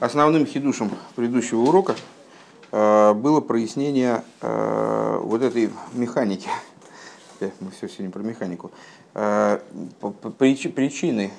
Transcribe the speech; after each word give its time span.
Основным 0.00 0.44
хидушем 0.44 0.90
предыдущего 1.14 1.60
урока 1.60 1.94
э, 2.72 3.12
было 3.14 3.40
прояснение 3.40 4.24
э, 4.40 5.18
вот 5.22 5.40
этой 5.40 5.70
механики. 5.92 6.48
Мы 7.60 7.70
все 7.70 7.88
сегодня 7.88 8.10
про 8.10 8.20
механику. 8.20 8.72
Э, 9.14 9.60
причины, 10.40 11.30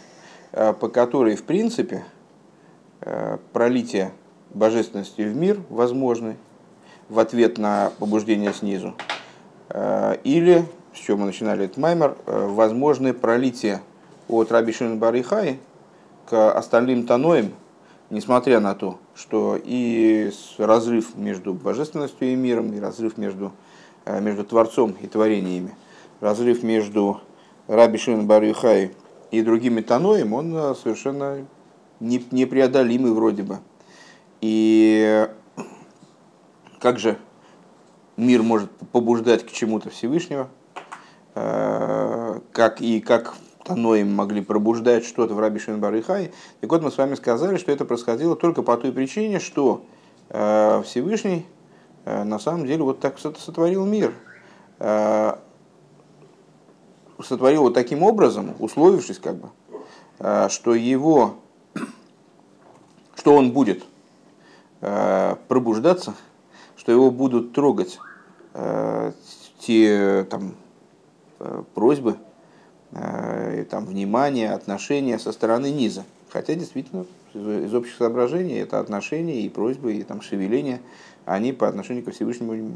по 0.51 0.87
которой, 0.87 1.35
в 1.35 1.43
принципе, 1.43 2.05
пролитие 3.51 4.13
божественности 4.53 5.21
в 5.21 5.35
мир 5.35 5.59
возможны 5.69 6.37
в 7.09 7.19
ответ 7.19 7.57
на 7.57 7.91
побуждение 7.99 8.53
снизу. 8.53 8.95
Или, 10.23 10.65
с 10.93 10.97
чего 10.97 11.17
мы 11.17 11.25
начинали 11.25 11.65
этот 11.65 11.75
маймер, 11.75 12.15
возможны 12.25 13.13
пролитие 13.13 13.81
от 14.29 14.49
Раби 14.49 14.71
Шин 14.71 14.97
Барихай 14.97 15.59
к 16.29 16.53
остальным 16.53 17.05
таноям, 17.05 17.51
несмотря 18.09 18.59
на 18.59 18.75
то, 18.75 18.99
что 19.15 19.59
и 19.61 20.31
разрыв 20.57 21.15
между 21.15 21.53
божественностью 21.53 22.31
и 22.31 22.35
миром, 22.35 22.73
и 22.73 22.79
разрыв 22.79 23.17
между, 23.17 23.51
э, 24.05 24.19
между 24.21 24.43
Творцом 24.43 24.95
и 25.01 25.07
творениями, 25.07 25.75
разрыв 26.19 26.63
между 26.63 27.21
Раби 27.67 27.97
Шимон 27.97 28.27
Барюхай 28.27 28.91
и 29.31 29.41
другими 29.41 29.81
Таноем, 29.81 30.33
он 30.33 30.55
э, 30.55 30.75
совершенно 30.75 31.45
непреодолимый 31.99 33.13
вроде 33.13 33.43
бы. 33.43 33.59
И 34.41 35.27
как 36.79 36.99
же 36.99 37.17
мир 38.17 38.43
может 38.43 38.69
побуждать 38.91 39.45
к 39.45 39.51
чему-то 39.51 39.89
Всевышнего, 39.89 40.49
э, 41.33 42.39
как 42.51 42.81
и 42.81 42.99
как 42.99 43.35
Таноим 43.65 44.13
могли 44.13 44.41
пробуждать 44.41 45.05
что-то 45.05 45.33
в 45.33 45.39
Раби 45.39 45.59
Барыхай. 45.67 46.31
Так 46.61 46.69
вот, 46.69 46.83
мы 46.83 46.91
с 46.91 46.97
вами 46.97 47.15
сказали, 47.15 47.57
что 47.57 47.71
это 47.71 47.83
происходило 47.83 48.35
только 48.35 48.61
по 48.61 48.77
той 48.77 48.91
причине, 48.91 49.39
что 49.39 49.83
э, 50.29 50.83
Всевышний 50.85 51.47
э, 52.05 52.23
на 52.23 52.37
самом 52.37 52.67
деле 52.67 52.83
вот 52.83 52.99
так 52.99 53.17
сотворил 53.17 53.83
мир. 53.83 54.13
Э, 54.77 55.37
сотворил 57.23 57.63
вот 57.63 57.73
таким 57.73 58.03
образом, 58.03 58.53
условившись 58.59 59.17
как 59.17 59.37
бы, 59.37 59.49
что 60.49 60.75
его, 60.75 61.37
что 63.15 63.33
он 63.33 63.51
будет 63.51 63.83
пробуждаться, 65.47 66.13
что 66.75 66.91
его 66.91 67.09
будут 67.09 67.53
трогать 67.53 67.99
те 69.59 70.27
там, 70.29 70.55
просьбы, 71.73 72.17
Э, 72.97 73.65
там, 73.69 73.85
внимание, 73.85 74.51
отношения 74.51 75.19
со 75.19 75.33
стороны 75.33 75.69
низа. 75.69 76.05
Хотя 76.29 76.55
действительно 76.55 77.05
из 77.33 77.73
общих 77.73 77.95
соображений 77.97 78.59
это 78.59 78.79
отношения 78.79 79.41
и 79.41 79.49
просьбы, 79.49 79.95
и 79.95 80.03
там 80.03 80.21
шевеления, 80.21 80.79
они 81.25 81.51
по 81.51 81.67
отношению 81.67 82.05
ко 82.05 82.11
Всевышнему 82.11 82.73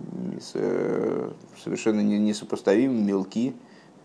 э, 0.56 1.32
совершенно 1.64 2.02
несопоставимы, 2.02 2.96
мелки, 3.02 3.54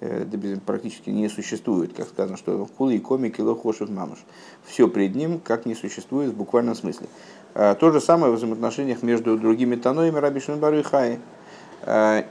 э, 0.00 0.24
практически 0.64 1.10
не 1.10 1.28
существует, 1.28 1.92
как 1.94 2.06
сказано, 2.06 2.36
что 2.36 2.64
кулы 2.66 2.94
и 2.94 3.00
комик 3.00 3.40
и 3.40 3.42
лохошев 3.42 3.90
мамаш. 3.90 4.18
Все 4.64 4.86
пред 4.86 5.16
ним 5.16 5.40
как 5.40 5.66
не 5.66 5.74
существует 5.74 6.30
в 6.30 6.36
буквальном 6.36 6.76
смысле. 6.76 7.08
То 7.54 7.90
же 7.90 8.00
самое 8.00 8.32
в 8.32 8.36
взаимоотношениях 8.36 9.02
между 9.02 9.36
другими 9.36 9.74
таноями 9.74 10.18
Раби 10.18 10.38
Шинбару 10.38 10.78
и 10.78 10.82
Хай. 10.82 11.18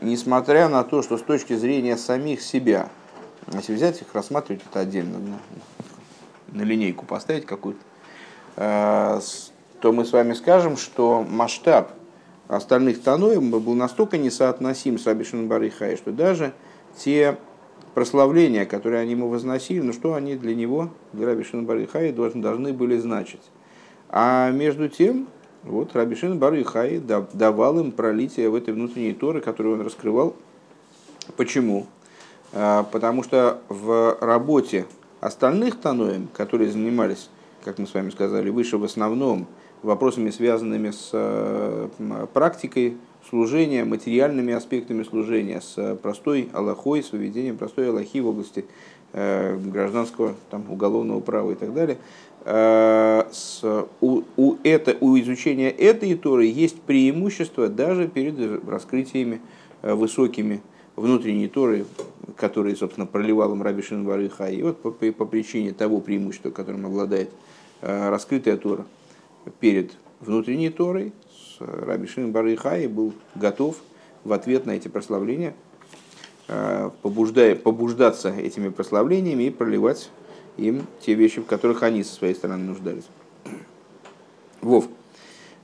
Несмотря 0.01 0.67
на 0.67 0.83
то, 0.83 1.01
что 1.01 1.17
с 1.17 1.21
точки 1.21 1.53
зрения 1.55 1.97
самих 1.97 2.41
себя– 2.41 2.89
если 3.51 3.73
взять 3.73 4.01
их, 4.01 4.07
рассматривать 4.13 4.61
это 4.69 4.79
отдельно, 4.79 5.19
на, 5.19 5.39
на 6.57 6.63
линейку 6.63 7.05
поставить 7.05 7.45
какую-то, 7.45 7.81
э, 8.55 9.19
то 9.81 9.91
мы 9.91 10.05
с 10.05 10.13
вами 10.13 10.33
скажем, 10.33 10.77
что 10.77 11.23
масштаб 11.27 11.91
остальных 12.47 13.01
таноев 13.01 13.43
был 13.43 13.73
настолько 13.73 14.17
несоотносим 14.17 14.97
с 14.97 15.05
Рабишин 15.05 15.47
Барихай, 15.47 15.97
что 15.97 16.11
даже 16.11 16.53
те 16.97 17.37
прославления, 17.93 18.65
которые 18.65 19.01
они 19.01 19.11
ему 19.11 19.27
возносили, 19.29 19.81
ну 19.81 19.93
что 19.93 20.13
они 20.13 20.35
для 20.35 20.55
него, 20.55 20.89
для 21.11 21.27
Рабишин 21.27 21.65
Барихай, 21.65 22.11
должны, 22.11 22.41
должны 22.41 22.73
были 22.73 22.97
значить. 22.97 23.41
А 24.09 24.51
между 24.51 24.89
тем, 24.89 25.27
вот 25.63 25.95
Рабишин 25.95 26.39
Барихай 26.39 26.99
давал 26.99 27.79
им 27.79 27.91
пролитие 27.91 28.49
в 28.49 28.55
этой 28.55 28.73
внутренней 28.73 29.13
торы, 29.13 29.41
которую 29.41 29.75
он 29.75 29.81
раскрывал. 29.85 30.35
Почему? 31.37 31.87
А, 32.53 32.83
потому 32.83 33.23
что 33.23 33.61
в 33.67 34.17
работе 34.21 34.85
остальных 35.19 35.79
таноем, 35.79 36.27
которые 36.33 36.71
занимались, 36.71 37.29
как 37.63 37.79
мы 37.79 37.87
с 37.87 37.93
вами 37.93 38.11
сказали, 38.11 38.49
выше 38.49 38.77
в 38.77 38.83
основном 38.83 39.47
вопросами, 39.81 40.29
связанными 40.29 40.91
с 40.91 41.09
э, 41.13 41.89
практикой 42.33 42.97
служения, 43.27 43.83
материальными 43.83 44.53
аспектами 44.53 45.03
служения, 45.03 45.61
с 45.61 45.95
простой 46.01 46.49
Аллахой, 46.53 47.03
с 47.03 47.11
выведением 47.11 47.57
простой 47.57 47.89
Аллахи 47.89 48.19
в 48.19 48.27
области 48.27 48.65
э, 49.13 49.57
гражданского, 49.57 50.35
там, 50.51 50.69
уголовного 50.69 51.21
права 51.21 51.51
и 51.51 51.55
так 51.55 51.73
далее. 51.73 51.97
Э, 52.45 53.23
с, 53.31 53.63
у, 53.99 54.21
у, 54.37 54.55
это, 54.63 54.95
у 54.99 55.17
изучения 55.19 55.69
этой 55.69 56.15
Торы 56.15 56.45
есть 56.45 56.81
преимущество 56.81 57.67
даже 57.67 58.07
перед 58.07 58.63
раскрытиями 58.67 59.41
высокими 59.81 60.61
внутренней 60.95 61.47
Торы, 61.47 61.85
который, 62.37 62.75
собственно, 62.75 63.05
проливал 63.05 63.53
им 63.53 63.61
Раби 63.61 63.81
Шинварыха, 63.81 64.49
и 64.49 64.61
вот 64.61 64.81
по, 64.81 64.91
по, 64.91 65.11
по 65.11 65.25
причине 65.25 65.73
того 65.73 65.99
преимущества, 65.99 66.49
которым 66.51 66.85
обладает 66.85 67.29
э, 67.81 68.09
раскрытая 68.09 68.57
Тора 68.57 68.85
перед 69.59 69.93
внутренней 70.19 70.69
Торой, 70.69 71.13
Раби 71.59 72.07
Шинварыха 72.07 72.77
был 72.89 73.13
готов 73.35 73.77
в 74.23 74.33
ответ 74.33 74.65
на 74.65 74.71
эти 74.71 74.87
прославления 74.87 75.53
э, 76.47 76.89
побуждая, 77.01 77.55
побуждаться 77.55 78.29
этими 78.29 78.69
прославлениями 78.69 79.43
и 79.43 79.49
проливать 79.49 80.09
им 80.57 80.85
те 81.01 81.13
вещи, 81.13 81.41
в 81.41 81.45
которых 81.45 81.83
они 81.83 82.03
со 82.03 82.13
своей 82.13 82.35
стороны 82.35 82.63
нуждались. 82.65 83.05
Вов. 84.61 84.87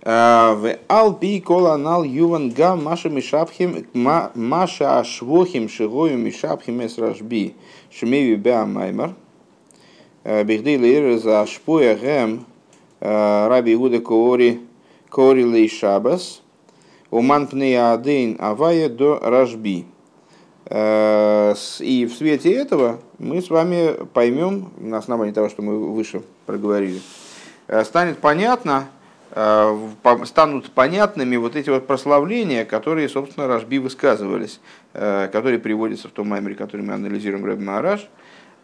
В 0.02 0.78
Алпи 0.88 1.42
коланал 1.42 2.04
юван 2.04 2.52
га 2.52 2.78
маша 2.78 3.10
мишапхим 3.10 3.86
маша 3.94 5.00
ашвохим 5.00 5.68
шигою 5.68 6.18
мишапхим 6.18 6.80
эс 6.86 6.98
рашби 6.98 7.56
шмеви 7.92 8.36
беа 8.36 8.66
маймар 8.66 9.14
бигдей 10.24 10.78
лейр 10.78 11.20
за 11.20 11.46
шпоя 11.46 11.98
гэм 11.98 12.46
раби 13.02 13.74
Иуда 13.74 14.00
коори 14.00 14.62
коори 15.10 15.44
лей 15.44 15.68
шабас 15.68 16.42
уман 17.12 17.48
пнея 17.48 17.92
адейн 17.92 18.38
авая 18.40 18.88
до 18.88 19.20
рашби. 19.22 19.86
И 20.72 22.08
в 22.10 22.14
свете 22.16 22.54
этого 22.54 23.00
мы 23.18 23.42
с 23.42 23.50
вами 23.50 24.06
поймем, 24.14 24.70
на 24.78 25.00
основании 25.00 25.34
того, 25.34 25.50
что 25.50 25.64
мы 25.64 25.92
выше 25.92 26.22
проговорили, 26.46 27.02
станет 27.84 28.20
понятно, 28.20 28.88
Э, 28.88 28.99
станут 30.26 30.72
понятными 30.72 31.36
вот 31.36 31.56
эти 31.56 31.70
вот 31.70 31.86
прославления, 31.86 32.66
которые, 32.66 33.08
собственно, 33.10 33.48
Рашби 33.48 33.78
высказывались, 33.78 34.60
э, 34.94 35.30
которые 35.32 35.60
приводятся 35.60 36.08
в 36.08 36.12
том 36.12 36.30
маймере, 36.30 36.56
который 36.56 36.82
мы 36.82 36.94
анализируем 36.94 37.46
Рэб 37.46 37.60
Маараш, 37.60 38.08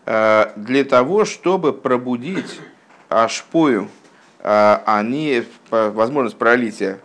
э, 0.06 0.52
для 0.56 0.84
того, 0.84 1.26
чтобы 1.26 1.74
пробудить 1.74 2.60
Ашпою, 3.10 3.90
они, 4.42 5.44
возможность 5.72 6.38
пролития 6.38 7.00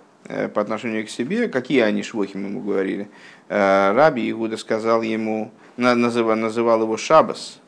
по 0.52 0.60
отношению 0.60 1.06
к 1.06 1.10
себе, 1.10 1.48
какие 1.48 1.80
они 1.80 2.02
швохи, 2.02 2.36
мы 2.36 2.48
ему 2.48 2.60
говорили. 2.60 3.08
Раби 3.48 4.30
Игуда 4.30 4.58
сказал 4.58 5.00
ему, 5.00 5.50
называл 5.78 6.82
его 6.82 6.98
Шабас, 6.98 7.60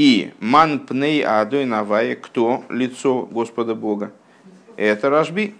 и 0.00 0.32
ман 0.40 0.78
пней 0.78 1.22
адой 1.22 1.66
навая, 1.66 2.16
кто 2.16 2.64
лицо 2.70 3.28
Господа 3.30 3.74
Бога? 3.74 4.12
Это 4.78 5.10
Рашби. 5.10 5.54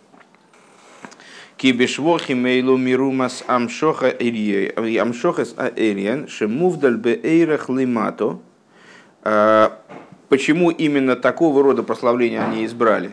Кибешвохи 1.58 2.32
мейлу 2.32 2.78
мирумас 2.78 3.44
амшоха 3.46 4.08
амшохас 4.08 5.54
аэриен 5.58 6.26
шемувдаль 6.26 6.96
беэйрах 6.96 7.68
лимато. 7.68 8.38
А, 9.22 9.78
почему 10.30 10.70
именно 10.70 11.16
такого 11.16 11.62
рода 11.62 11.82
прославления 11.82 12.42
они 12.42 12.64
избрали? 12.64 13.10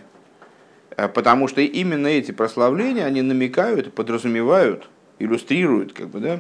А, 0.96 1.10
потому 1.10 1.50
что 1.50 1.60
именно 1.60 2.08
эти 2.08 2.32
прославления, 2.32 3.04
они 3.04 3.22
намекают, 3.22 3.94
подразумевают, 3.94 4.90
иллюстрируют 5.20 5.92
как 5.92 6.08
бы, 6.08 6.22
да, 6.22 6.40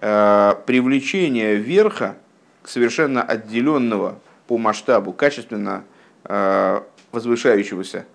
а, 0.00 0.60
привлечение 0.66 1.54
верха 1.54 2.16
совершенно 2.64 3.22
отделенного 3.22 4.18
по 4.46 4.58
масштабу, 4.58 5.12
качественно 5.12 5.84
э, 6.24 6.80
возвышающегося 7.12 8.06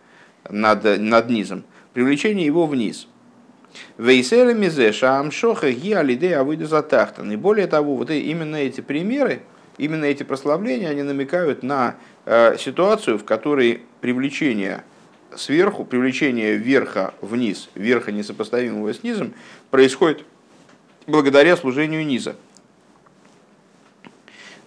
над, 0.50 0.84
над 1.00 1.30
низом, 1.30 1.64
привлечение 1.94 2.46
его 2.46 2.66
вниз. 2.66 3.08
Вейсера 3.98 4.54
мизе 4.54 4.92
шаамшоха 4.92 5.72
ги. 5.72 5.92
И 7.31 7.36
более 7.36 7.68
того, 7.68 7.96
вот 7.96 8.10
именно 8.10 8.56
эти 8.56 8.81
примеры, 8.81 9.42
именно 9.78 10.06
эти 10.06 10.24
прославления, 10.24 10.90
они 10.90 11.04
намекают 11.04 11.64
на 11.64 11.96
э, 12.26 12.58
ситуацию, 12.58 13.18
в 13.18 13.26
которой 13.26 13.81
привлечение 14.02 14.84
сверху, 15.36 15.86
привлечение 15.86 16.56
верха 16.56 17.14
вниз, 17.22 17.70
верха 17.76 18.12
несопоставимого 18.12 18.94
с 18.94 19.04
низом, 19.04 19.34
происходит 19.70 20.26
благодаря 21.06 21.56
служению 21.56 22.06
низа. 22.06 22.36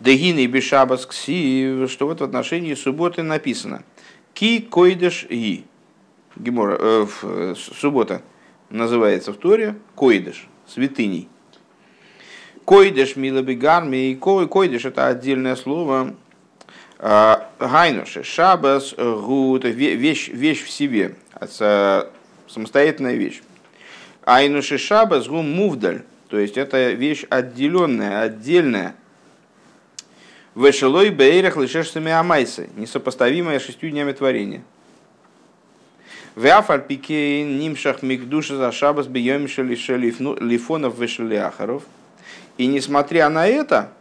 Дегины 0.03 0.47
бешабас 0.47 1.07
кси, 1.07 1.87
что 1.87 2.07
вот 2.09 2.21
в 2.21 2.25
отношении 2.25 2.75
субботы 2.75 3.23
написано. 3.23 3.85
Ки 4.35 4.59
койдеш 4.59 5.25
и. 5.29 5.65
Гемора, 6.35 6.77
э, 6.81 7.07
э, 7.23 7.55
суббота 7.57 8.23
называется 8.69 9.33
в 9.33 9.37
Торе 9.37 9.77
койдеш, 9.95 10.49
святыней. 10.67 11.29
Койдеш 12.65 13.15
милабигарми, 13.15 14.15
койдеш 14.15 14.87
это 14.87 15.07
отдельное 15.07 15.55
слово. 15.55 16.17
А, 16.99 17.51
Гайнуши, 17.61 18.25
шабас, 18.25 18.95
гуд, 18.95 19.65
вещь, 19.65 20.29
вещь 20.29 20.65
в 20.65 20.71
себе, 20.71 21.15
самостоятельная 22.49 23.15
вещь. 23.15 23.41
Айнуши 24.25 24.79
шабас, 24.79 25.29
гум 25.29 25.49
мувдаль, 25.49 26.03
то 26.29 26.39
есть 26.39 26.57
это 26.57 26.91
вещь 26.91 27.25
отделенная, 27.31 28.23
отдельная. 28.23 28.97
Вешелой 30.55 31.11
бейрах 31.11 31.57
лишешсами 31.57 32.13
амайсы, 32.13 32.69
несопоставимая 32.77 33.59
с 33.59 33.63
шестью 33.63 33.91
днями 33.91 34.13
творения. 34.13 34.63
Веафаль 36.37 36.83
пике 36.83 37.43
нимшах 37.43 38.03
мигдуша 38.03 38.57
за 38.57 38.71
шабас 38.73 39.07
бьемиша 39.07 39.63
лифонов 39.63 40.99
вешелиахаров. 40.99 41.85
И 42.59 42.67
несмотря 42.67 43.31
на 43.31 43.47
это, 43.47 43.93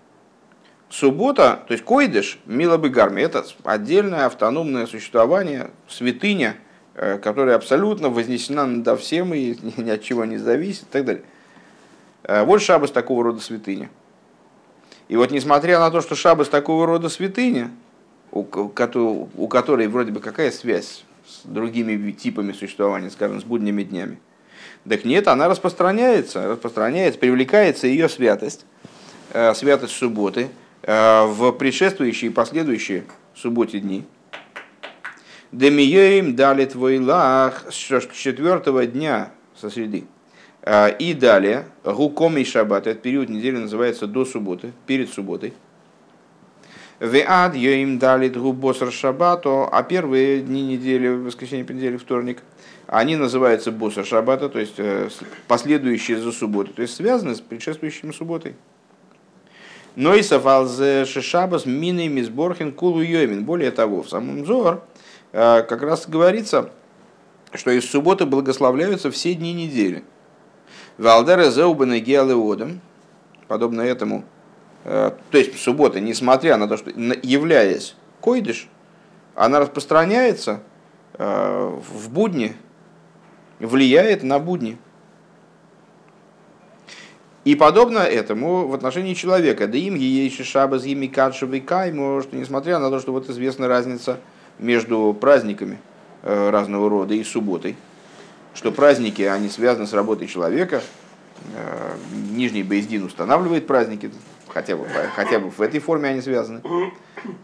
суббота, 0.89 1.63
то 1.67 1.71
есть 1.73 1.85
койдыш, 1.85 2.37
милобыгарми, 2.45 3.21
это 3.21 3.45
отдельное 3.63 4.25
автономное 4.25 4.87
существование, 4.87 5.71
святыня, 5.87 6.57
э, 6.95 7.17
которая 7.17 7.55
абсолютно 7.55 8.09
вознесена 8.09 8.65
над 8.65 8.99
всем 8.99 9.33
и 9.33 9.55
ни 9.77 9.89
от 9.89 10.03
чего 10.03 10.25
не 10.25 10.37
зависит 10.37 10.83
и 10.83 10.91
так 10.91 11.05
далее. 11.05 11.23
Э, 12.23 12.43
вот 12.43 12.61
шабас 12.61 12.91
такого 12.91 13.23
рода 13.23 13.39
святыня. 13.39 13.89
И 15.11 15.17
вот 15.17 15.29
несмотря 15.29 15.77
на 15.77 15.91
то, 15.91 15.99
что 15.99 16.15
шабас 16.15 16.47
такого 16.47 16.85
рода 16.85 17.09
святыня, 17.09 17.69
у, 18.31 18.43
у 18.43 19.47
которой 19.49 19.87
вроде 19.87 20.13
бы 20.13 20.21
какая 20.21 20.51
связь 20.51 21.03
с 21.27 21.41
другими 21.43 22.11
типами 22.13 22.53
существования, 22.53 23.09
скажем, 23.09 23.41
с 23.41 23.43
будними 23.43 23.83
днями, 23.83 24.21
так 24.87 25.03
нет, 25.03 25.27
она 25.27 25.49
распространяется, 25.49 26.47
распространяется, 26.47 27.19
привлекается 27.19 27.87
ее 27.87 28.07
святость, 28.07 28.65
э, 29.33 29.53
святость 29.53 29.95
субботы 29.95 30.47
в 30.81 31.51
предшествующие 31.59 32.31
и 32.31 32.33
последующие 32.33 33.03
субботе 33.35 33.81
дни. 33.81 34.05
Демиеем 35.51 36.37
дали 36.37 36.63
твой 36.63 36.99
лах 36.99 37.65
с 37.69 37.75
четвертого 37.75 38.85
дня 38.85 39.33
со 39.59 39.69
среды. 39.69 40.05
А, 40.63 40.87
и 40.87 41.13
далее, 41.13 41.65
гуком 41.83 42.37
и 42.37 42.43
шаббат, 42.43 42.87
этот 42.87 43.01
период 43.01 43.29
недели 43.29 43.57
называется 43.57 44.07
до 44.07 44.25
субботы, 44.25 44.73
перед 44.85 45.09
субботой. 45.09 45.53
Веад 46.99 47.55
им 47.55 47.97
дали 47.97 48.29
босар 48.29 48.91
шаббату, 48.91 49.67
а 49.71 49.81
первые 49.81 50.41
дни 50.41 50.61
недели, 50.61 51.07
воскресенье, 51.07 51.65
понедельник, 51.65 51.99
вторник, 51.99 52.43
они 52.85 53.15
называются 53.15 53.71
босар 53.71 54.05
шаббата, 54.05 54.49
то 54.49 54.59
есть 54.59 54.75
э, 54.77 55.09
последующие 55.47 56.19
за 56.19 56.31
субботу, 56.31 56.73
то 56.73 56.83
есть 56.83 56.95
связаны 56.95 57.33
с 57.33 57.41
предшествующими 57.41 58.11
субботой. 58.11 58.55
Но 59.95 60.13
и 60.13 60.21
сафалзе 60.21 61.05
шишабас 61.05 61.65
мины 61.65 62.07
мизборхин 62.07 62.71
кулу 62.71 63.01
йомин. 63.01 63.45
Более 63.45 63.71
того, 63.71 64.03
в 64.03 64.09
самом 64.09 64.45
Зор 64.45 64.83
э, 65.31 65.63
как 65.63 65.81
раз 65.81 66.07
говорится, 66.07 66.69
что 67.51 67.71
из 67.71 67.89
субботы 67.89 68.25
благословляются 68.25 69.09
все 69.09 69.33
дни 69.33 69.53
недели. 69.53 70.03
Валдера 71.01 71.49
Зеубана 71.49 71.99
Геалеодом, 71.99 72.79
подобно 73.47 73.81
этому, 73.81 74.23
э, 74.83 75.09
то 75.31 75.37
есть 75.37 75.59
суббота, 75.59 75.99
несмотря 75.99 76.57
на 76.57 76.67
то, 76.67 76.77
что 76.77 76.91
являясь 76.91 77.95
койдыш, 78.19 78.69
она 79.33 79.59
распространяется 79.59 80.61
э, 81.15 81.79
в 81.89 82.11
будни, 82.11 82.55
влияет 83.59 84.21
на 84.21 84.37
будни. 84.37 84.77
И 87.45 87.55
подобно 87.55 87.97
этому 87.97 88.67
в 88.67 88.75
отношении 88.75 89.15
человека, 89.15 89.67
да 89.67 89.79
им 89.79 89.95
ейши 89.95 90.43
шабас 90.43 90.85
ими 90.85 91.07
кадшевый 91.07 91.61
кайму, 91.61 92.21
что 92.21 92.35
несмотря 92.35 92.77
на 92.77 92.91
то, 92.91 92.99
что 92.99 93.11
вот 93.11 93.27
известна 93.27 93.67
разница 93.67 94.19
между 94.59 95.17
праздниками 95.19 95.79
э, 96.21 96.51
разного 96.51 96.91
рода 96.91 97.15
и 97.15 97.23
субботой, 97.23 97.75
что 98.53 98.71
праздники, 98.71 99.21
они 99.21 99.49
связаны 99.49 99.87
с 99.87 99.93
работой 99.93 100.27
человека. 100.27 100.81
Э, 101.55 101.95
Нижний 102.31 102.63
Бейздин 102.63 103.03
устанавливает 103.05 103.65
праздники, 103.65 104.11
хотя 104.47 104.75
бы, 104.75 104.85
хотя 105.15 105.39
бы 105.39 105.49
в 105.49 105.61
этой 105.61 105.79
форме 105.79 106.09
они 106.09 106.21
связаны. 106.21 106.61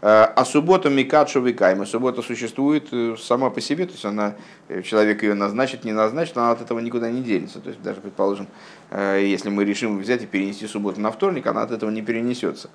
Э, 0.02 0.24
а 0.34 0.44
суббота 0.44 0.90
Микадшу 0.90 1.40
Викайма, 1.40 1.86
суббота 1.86 2.22
существует 2.22 2.88
э, 2.92 3.16
сама 3.18 3.50
по 3.50 3.60
себе, 3.60 3.86
то 3.86 3.92
есть 3.92 4.04
она, 4.04 4.34
человек 4.84 5.22
ее 5.22 5.34
назначит, 5.34 5.84
не 5.84 5.92
назначит, 5.92 6.36
она 6.36 6.52
от 6.52 6.60
этого 6.60 6.78
никуда 6.80 7.10
не 7.10 7.22
денется. 7.22 7.60
То 7.60 7.70
есть 7.70 7.82
даже, 7.82 8.00
предположим, 8.00 8.46
если 8.90 9.50
мы 9.50 9.64
решим 9.64 9.98
взять 9.98 10.22
и 10.22 10.26
перенести 10.26 10.66
субботу 10.66 11.00
на 11.00 11.10
вторник, 11.10 11.46
она 11.46 11.62
от 11.62 11.70
этого 11.70 11.90
не 11.90 12.02
перенесется. 12.02 12.70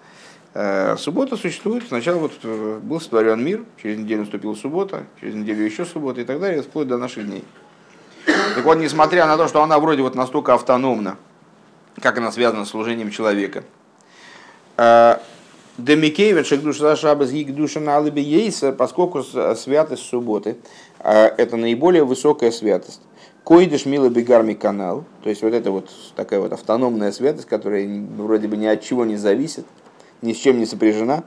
Суббота 0.97 1.35
существует, 1.35 1.83
сначала 1.87 2.19
вот 2.19 2.33
был 2.43 3.01
сотворен 3.01 3.43
мир, 3.43 3.63
через 3.81 3.97
неделю 3.97 4.21
наступила 4.21 4.53
суббота, 4.53 5.05
через 5.19 5.33
неделю 5.33 5.63
еще 5.63 5.85
суббота 5.85 6.21
и 6.21 6.23
так 6.23 6.39
далее, 6.39 6.61
вплоть 6.61 6.87
до 6.87 6.97
наших 6.97 7.25
дней. 7.25 7.43
Так 8.25 8.63
вот, 8.63 8.77
несмотря 8.77 9.25
на 9.25 9.37
то, 9.37 9.47
что 9.47 9.61
она 9.63 9.79
вроде 9.79 10.01
вот 10.01 10.15
настолько 10.15 10.53
автономна, 10.53 11.17
как 12.01 12.17
она 12.17 12.31
связана 12.31 12.65
с 12.65 12.69
служением 12.69 13.11
человека, 13.11 13.63
э, 14.77 15.17
Демикевич, 15.77 16.49
душа 16.61 16.95
шабас 16.95 17.31
душа 17.31 17.79
на 17.79 17.99
ейса, 17.99 18.71
поскольку 18.71 19.23
святость 19.23 20.03
субботы 20.03 20.57
э, 20.99 21.25
это 21.37 21.57
наиболее 21.57 22.03
высокая 22.03 22.51
святость. 22.51 23.01
Койдыш 23.43 23.85
мила 23.85 24.07
бегарми 24.07 24.53
канал, 24.53 25.03
то 25.21 25.29
есть 25.29 25.41
вот 25.41 25.53
это 25.53 25.71
вот 25.71 25.89
такая 26.15 26.39
вот 26.39 26.53
автономная 26.53 27.11
святость, 27.11 27.47
которая 27.47 27.85
вроде 28.15 28.47
бы 28.47 28.55
ни 28.55 28.67
от 28.67 28.81
чего 28.81 29.03
не 29.03 29.17
зависит, 29.17 29.65
ни 30.21 30.31
с 30.33 30.37
чем 30.37 30.59
не 30.59 30.65
сопряжена. 30.65 31.23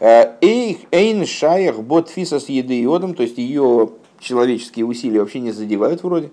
Э, 0.00 0.34
эйн 0.40 1.26
шаях 1.26 1.80
бот 1.80 2.10
фисас 2.10 2.48
еды 2.48 2.80
иодом, 2.82 3.14
то 3.14 3.24
есть 3.24 3.38
ее 3.38 3.90
человеческие 4.18 4.84
усилия 4.84 5.20
вообще 5.20 5.40
не 5.40 5.52
задевают 5.52 6.02
вроде. 6.02 6.30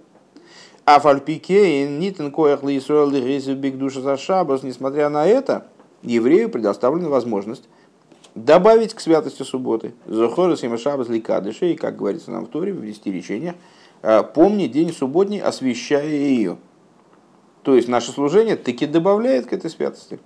А 0.86 1.00
фальпике 1.00 1.88
нитен 1.88 2.32
коях 2.32 2.62
душа 2.62 4.02
за 4.02 4.18
шабас, 4.18 4.64
несмотря 4.64 5.10
на 5.10 5.26
это, 5.26 5.68
еврею 6.04 6.50
предоставлена 6.50 7.10
возможность 7.10 7.64
добавить 8.36 8.94
к 8.94 9.00
святости 9.00 9.44
субботы. 9.44 9.94
Зохорас 10.06 10.64
и 10.64 10.78
шабас 10.78 11.08
ликадыши, 11.08 11.72
и, 11.72 11.76
как 11.76 11.96
говорится 11.96 12.32
нам 12.32 12.46
в 12.46 12.50
Торе, 12.50 12.74
в 12.74 12.86
десяти 12.86 13.12
речениях, 13.12 13.56
«А, 14.04 14.22
помни 14.22 14.68
день 14.68 14.94
субботний, 14.94 15.42
освящая 15.42 16.08
ее. 16.08 16.58
То 17.64 17.76
есть 17.76 17.88
наше 17.88 18.12
служение 18.12 18.56
таки 18.56 18.86
добавляет 18.86 19.48
к 19.48 19.54
этой 19.54 19.72
святости. 19.72 20.20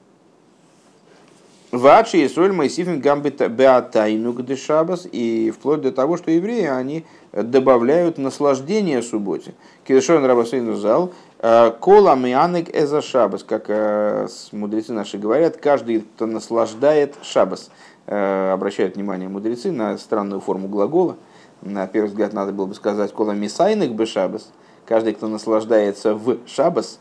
Вачи 1.72 2.26
и 2.26 2.28
соль 2.28 2.52
Моисифим 2.52 3.00
гамбита 3.00 3.48
беатайну 3.48 4.34
гдешабас, 4.34 5.08
и 5.10 5.52
вплоть 5.52 5.82
до 5.82 5.92
того, 5.92 6.18
что 6.18 6.32
евреи, 6.32 6.66
они 6.66 7.06
добавляют 7.32 8.18
наслаждение 8.18 9.02
субботе. 9.02 9.54
Киршон 9.84 10.26
Рабасейну 10.26 10.76
зал, 10.76 11.14
э, 11.40 11.72
кола 11.80 12.16
мианек 12.16 12.74
эза 12.76 13.02
шабас, 13.02 13.44
как 13.44 13.66
э, 13.68 14.28
мудрецы 14.52 14.94
наши 14.94 15.18
говорят, 15.18 15.58
каждый, 15.58 16.02
кто 16.02 16.26
наслаждает 16.26 17.16
шабас. 17.22 17.70
Э, 18.08 18.52
обращают 18.54 18.96
внимание 18.96 19.30
мудрецы 19.30 19.72
на 19.72 19.98
странную 19.98 20.42
форму 20.42 20.68
глагола. 20.68 21.18
На 21.62 21.86
первый 21.88 22.08
взгляд 22.08 22.34
надо 22.34 22.52
было 22.52 22.66
бы 22.66 22.74
сказать 22.74 23.12
кола 23.14 23.32
мисайнек 23.32 23.92
бы 23.92 24.06
шабас, 24.06 24.52
каждый, 24.86 25.14
кто 25.14 25.28
наслаждается 25.28 26.16
в 26.16 26.38
шабас, 26.48 27.00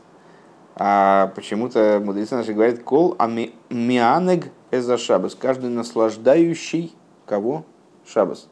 а 0.75 1.33
почему-то 1.35 2.01
мудрецы 2.05 2.35
наши 2.37 2.53
говорят 2.53 2.83
кол 2.83 3.17
амианег 3.19 4.51
эза 4.71 4.99
шабас, 4.99 5.35
каждый 5.35 5.71
наслаждающий 5.71 6.95
кого? 7.27 7.65
Шабас. 8.07 8.49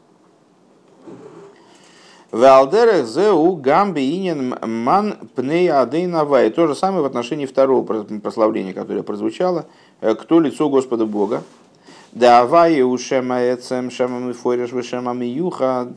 Валдерех 2.31 3.07
зеу 3.07 3.55
гамби 3.55 4.01
инин 4.01 4.55
ман 4.61 5.15
пней 5.35 5.71
адейнавай. 5.71 6.49
То 6.49 6.67
же 6.67 6.75
самое 6.75 7.01
в 7.01 7.05
отношении 7.05 7.45
второго 7.45 7.85
прославления, 7.85 8.73
которое 8.73 9.01
прозвучало. 9.01 9.65
«Э, 10.01 10.13
Кто 10.13 10.41
лицо 10.41 10.69
Господа 10.69 11.05
Бога? 11.05 11.43
Давай 12.11 12.81
у 12.81 12.97
шемаэцем 12.97 13.91
шемами 13.91 14.33
фойреш 14.33 14.73
вешемами 14.73 15.25
юхад. 15.25 15.89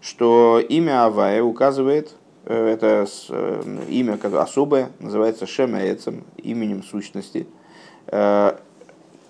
Что 0.00 0.58
имя 0.58 1.04
Авая 1.04 1.42
указывает, 1.44 2.16
э, 2.46 2.68
это 2.68 3.06
э, 3.28 3.62
имя 3.88 4.18
особое, 4.40 4.90
называется 4.98 5.46
шемаэцем, 5.46 6.24
именем 6.36 6.82
сущности 6.82 7.46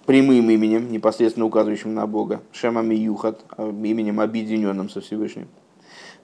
прямым 0.07 0.51
именем, 0.51 0.93
непосредственно 0.93 1.47
указывающим 1.47 1.95
на 1.95 2.07
Бога, 2.07 2.41
Шемами 2.53 2.95
Юхат, 2.95 3.41
именем 3.59 4.21
объединенным 4.21 4.91
со 4.91 5.01
Всевышним. 5.01 5.49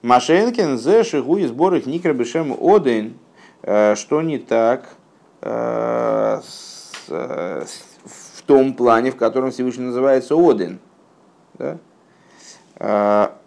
Машенкин 0.03 0.77
зе 0.77 1.03
шигу 1.03 1.37
и 1.37 1.47
сбор 1.47 1.73
их 1.75 1.85
никрабешем 1.87 2.55
один, 2.59 3.17
что 3.61 4.21
не 4.21 4.37
так 4.37 4.95
в 5.39 6.41
том 8.45 8.73
плане, 8.73 9.11
в 9.11 9.15
котором 9.15 9.51
Всевышний 9.51 9.85
называется 9.85 10.35
Один. 10.35 10.79
Да? 11.53 11.77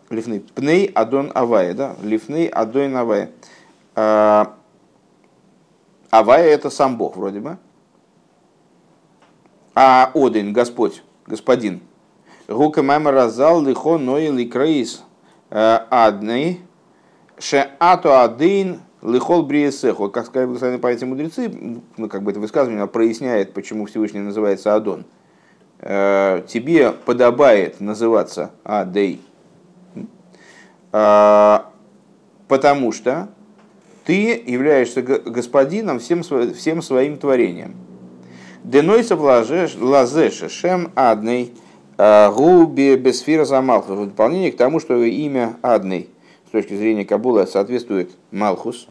Лифны 0.08 0.40
пней 0.40 0.86
адон 0.86 1.30
авая, 1.34 1.74
да? 1.74 1.94
Лифней 2.02 2.48
адон 2.48 2.96
авая. 2.96 3.30
Авая 6.10 6.44
это 6.44 6.70
сам 6.70 6.96
Бог 6.96 7.16
вроде 7.16 7.40
бы. 7.40 7.58
А 9.74 10.10
Один, 10.14 10.54
Господь, 10.54 11.02
Господин. 11.26 11.82
Гука 12.48 12.82
мама 12.82 13.10
разал 13.10 13.60
лихо 13.62 13.98
ноил 13.98 14.38
и 14.38 14.46
крейс 14.46 15.02
адный. 15.50 16.60
Ше 17.38 17.70
ато 17.78 18.22
один 18.22 18.80
лихол 19.02 19.42
бриесехо. 19.42 20.08
Как 20.08 20.26
сказали 20.26 20.46
благословенные 20.46 20.80
памяти 20.80 21.04
мудрецы, 21.04 21.52
ну, 21.96 22.08
как 22.08 22.22
бы 22.22 22.30
это 22.30 22.40
высказывание 22.40 22.86
проясняет, 22.86 23.52
почему 23.52 23.86
Всевышний 23.86 24.20
называется 24.20 24.74
Адон. 24.74 25.04
Тебе 25.78 26.92
подобает 26.92 27.82
называться 27.82 28.52
Адей, 28.64 29.20
потому 30.90 31.62
что 32.92 33.28
ты 34.06 34.42
являешься 34.46 35.02
господином 35.02 35.98
всем, 35.98 36.22
всем 36.22 36.80
своим 36.80 37.18
творением. 37.18 37.76
Денойса 38.64 39.16
лазеша 39.16 40.48
шем 40.48 40.92
адный 40.96 41.52
губи 41.98 42.96
бесфира 42.96 43.44
замалхус. 43.44 43.98
В 43.98 44.06
дополнение 44.06 44.52
к 44.52 44.56
тому, 44.56 44.80
что 44.80 45.02
имя 45.02 45.56
адный 45.62 46.10
с 46.46 46.50
точки 46.50 46.74
зрения 46.74 47.04
Кабула 47.04 47.46
соответствует 47.46 48.10
Малхус, 48.30 48.88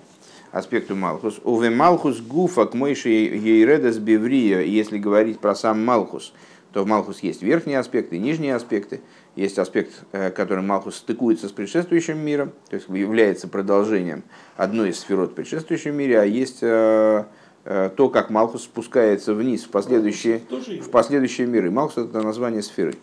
аспекту 0.52 0.96
Малхус. 0.96 1.40
Уве 1.44 1.70
Малхус 1.70 2.20
гуфа 2.22 2.66
к 2.66 2.74
мойши 2.74 3.10
ейредес 3.10 3.98
беврия, 3.98 4.62
если 4.62 4.98
говорить 4.98 5.40
про 5.40 5.56
сам 5.56 5.84
Малхус, 5.86 6.34
то 6.74 6.84
в 6.84 6.88
Малхус 6.88 7.20
есть 7.20 7.42
верхние 7.42 7.80
аспекты, 7.80 8.18
нижние 8.18 8.56
аспекты. 8.56 9.02
Есть 9.36 9.60
аспект, 9.60 9.92
э, 10.14 10.32
который 10.32 10.64
Малхус 10.64 10.96
стыкуется 10.96 11.50
с 11.50 11.52
предшествующим 11.52 12.18
миром, 12.18 12.54
то 12.70 12.76
есть 12.76 12.88
является 12.88 13.50
продолжением 13.50 14.24
одной 14.56 14.90
из 14.90 15.00
сферот 15.00 15.32
в 15.32 15.34
предшествующем 15.34 15.94
мире, 15.94 16.22
а 16.22 16.26
есть 16.26 16.60
Э, 16.62 17.26
то, 17.66 18.10
как 18.10 18.30
Малхус 18.30 18.64
спускается 18.64 19.34
вниз 19.34 19.64
в 19.64 19.70
последующие, 19.70 20.42
в 20.82 20.90
последующие 20.90 21.48
миры. 21.48 21.72
Малхус 21.72 21.98
это 21.98 22.22
название 22.22 22.62
сферы. 22.62 22.96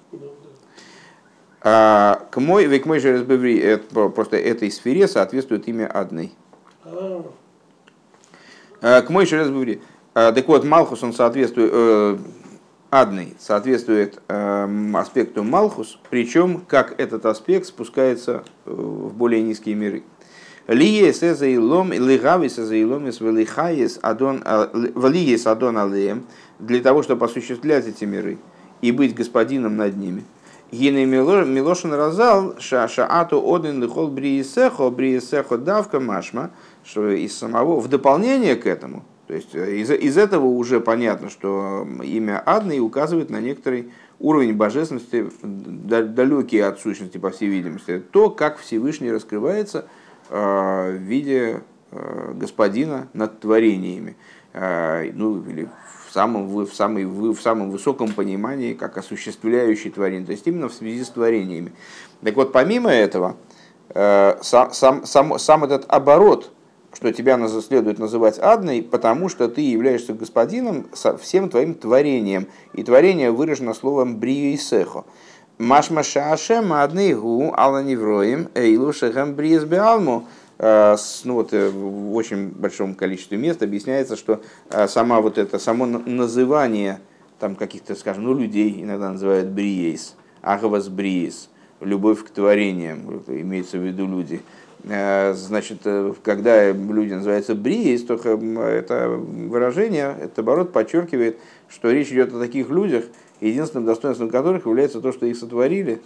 А, 1.65 2.27
к 2.31 2.41
мой, 2.41 2.67
век 2.67 2.87
мой 2.87 2.99
же 2.99 3.25
просто 3.93 4.37
этой 4.37 4.71
сфере 4.71 5.07
соответствует 5.07 5.69
имя 5.69 5.87
одной. 5.87 6.33
А. 8.81 9.03
К 9.03 9.11
мой 9.11 9.27
же 9.27 9.81
а, 10.15 10.33
Так 10.33 10.49
вот, 10.49 10.65
Малхус, 10.65 11.05
он 11.05 11.13
соответствует, 11.13 11.71
э, 11.73 12.19
адный 12.91 13.37
соответствует 13.39 14.21
э, 14.27 14.93
аспекту 14.95 15.45
Малхус, 15.45 16.01
причем 16.11 16.65
как 16.67 17.01
этот 17.01 17.27
аспект 17.27 17.67
спускается 17.67 18.43
в 18.65 19.15
более 19.15 19.41
низкие 19.41 19.77
миры. 19.77 20.03
Лиес 20.69 21.23
эзаилом, 21.23 21.93
лигавис 21.93 22.59
эзаилом, 22.59 23.07
велихаес 23.07 23.99
адон, 24.01 24.45
влиес 24.95 25.47
адон 25.47 25.77
алеем, 25.77 26.25
для 26.61 26.81
того, 26.81 27.03
чтобы 27.03 27.27
осуществлять 27.27 27.87
эти 27.89 28.05
миры 28.05 28.39
и 28.81 28.93
быть 28.93 29.15
господином 29.15 29.77
над 29.77 29.97
ними. 29.97 30.25
Гины 30.71 31.05
Милошин 31.05 31.93
разал 31.93 32.55
шаату 32.59 33.43
один 33.55 33.83
лихол 33.83 34.09
бриесехо, 34.09 34.89
бриесехо 34.89 35.59
давка 35.59 36.01
машма, 36.01 36.51
что 36.85 37.11
из 37.11 37.37
самого, 37.37 37.79
в 37.81 37.89
дополнение 37.89 38.57
к 38.57 38.67
этому, 38.67 39.05
то 39.27 39.35
есть 39.35 39.55
из, 39.55 39.91
из 39.91 40.17
этого 40.17 40.47
уже 40.47 40.81
понятно, 40.81 41.29
что 41.29 41.87
имя 42.03 42.43
Адный 42.47 42.81
указывает 42.81 43.29
на 43.29 43.41
некоторый 43.41 43.91
уровень 44.19 44.55
божественности, 44.55 45.27
далекий 45.43 46.61
от 46.61 46.81
сущности, 46.81 47.19
по 47.19 47.31
всей 47.31 47.49
видимости. 47.49 48.01
То, 48.11 48.31
как 48.31 48.59
Всевышний 48.59 49.11
раскрывается– 49.11 49.87
Э, 49.95 50.02
в 50.29 50.97
виде 50.97 51.61
э, 51.91 52.33
господина 52.35 53.09
над 53.13 53.41
творениями. 53.41 54.17
Э, 54.53 55.11
ну, 55.13 55.43
или 55.49 55.69
в 56.09 56.13
самом, 56.13 56.49
в, 56.49 56.75
самой, 56.75 57.05
в 57.05 57.41
самом 57.41 57.71
высоком 57.71 58.13
понимании, 58.13 58.75
как 58.75 58.99
осуществляющий 58.99 59.91
творение, 59.91 60.27
то 60.27 60.33
есть 60.33 60.47
именно 60.47 60.69
в 60.69 60.75
связи 60.75 61.05
с 61.05 61.09
творениями. 61.09 61.73
Так 62.23 62.37
вот, 62.37 62.53
помимо 62.53 62.91
этого, 62.91 63.37
сам, 63.95 64.73
сам, 64.73 65.07
сам, 65.07 65.39
сам 65.39 65.65
этот 65.65 65.87
оборот, 65.89 66.53
что 66.95 67.13
тебя 67.13 67.39
следует 67.49 67.99
называть 67.99 68.39
адной, 68.39 68.83
потому 68.83 69.29
что 69.29 69.49
ты 69.49 69.63
являешься 69.63 70.13
господином 70.13 70.87
со 70.93 71.17
всем 71.17 71.49
твоим 71.49 71.75
творением. 71.75 72.49
И 72.75 72.83
творение 72.83 73.31
выражено 73.31 73.75
словом 73.75 74.19
бриисехо. 74.19 75.05
Машма 75.05 75.05
шашем 76.03 76.73
адный 76.73 77.15
гу 77.15 77.53
ала 77.57 77.83
невроем 77.83 78.49
эйлу 78.55 78.93
шехам 78.93 79.35
бриес 79.35 79.65
беалму. 79.65 80.27
Э, 80.59 80.97
ну 81.25 81.35
вот 81.35 81.53
э, 81.53 81.69
в 81.69 82.15
очень 82.15 82.49
большом 82.49 82.95
количестве 82.95 83.39
мест 83.39 83.63
объясняется, 83.63 84.17
что 84.17 84.43
э, 84.71 84.89
сама 84.89 85.21
вот 85.21 85.39
это 85.39 85.59
само 85.59 85.87
называние 85.87 87.01
там 87.39 87.55
каких-то, 87.57 87.95
скажем, 87.95 88.25
ну 88.25 88.35
людей 88.35 88.83
иногда 88.83 89.11
называют 89.11 89.49
бриес, 89.49 90.15
агавас 90.41 90.89
бриес, 90.89 91.49
любовь 91.81 92.25
к 92.25 92.31
творениям, 92.31 93.23
имеется 93.27 93.79
в 93.79 93.83
виду 93.83 94.07
люди. 94.07 94.41
Значит, 94.85 95.87
когда 96.25 96.73
люди 96.73 97.13
называются 97.13 97.55
бриес, 97.55 98.03
то 98.03 98.15
это 98.15 99.09
выражение, 99.09 100.17
это 100.21 100.41
оборот 100.41 100.73
подчеркивает, 100.73 101.39
что 101.69 101.93
речь 101.93 102.09
идет 102.09 102.35
о 102.35 102.41
таких 102.41 102.69
людях, 102.69 103.05
единственным 103.49 103.87
достоинством 103.87 104.31
которых 104.31 104.67
является 104.67 105.01
то, 105.01 105.13
что 105.13 105.27
их 105.27 105.37
сотворили. 105.37 106.03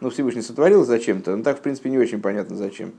Ну, 0.00 0.10
Всевышний 0.10 0.42
сотворил 0.42 0.84
зачем-то, 0.84 1.36
но 1.36 1.42
так, 1.42 1.58
в 1.58 1.60
принципе, 1.62 1.90
не 1.90 1.98
очень 1.98 2.20
понятно 2.20 2.56
зачем. 2.56 2.92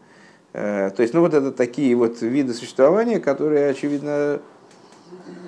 Э, 0.53 0.89
то 0.89 1.01
есть, 1.01 1.13
ну, 1.13 1.19
вот 1.19 1.33
это 1.33 1.51
такие 1.51 1.95
вот 1.95 2.21
виды 2.21 2.53
существования, 2.53 3.19
которые, 3.19 3.69
очевидно, 3.69 4.39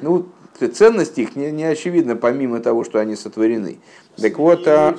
ну, 0.01 0.27
ценность 0.73 1.17
их 1.17 1.35
не, 1.35 1.51
не 1.51 1.63
очевидна, 1.63 2.15
помимо 2.15 2.59
того, 2.59 2.83
что 2.83 2.99
они 2.99 3.15
сотворены. 3.15 3.79
Так 4.17 4.37
вот, 4.37 4.67
а... 4.67 4.95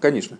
конечно. 0.00 0.38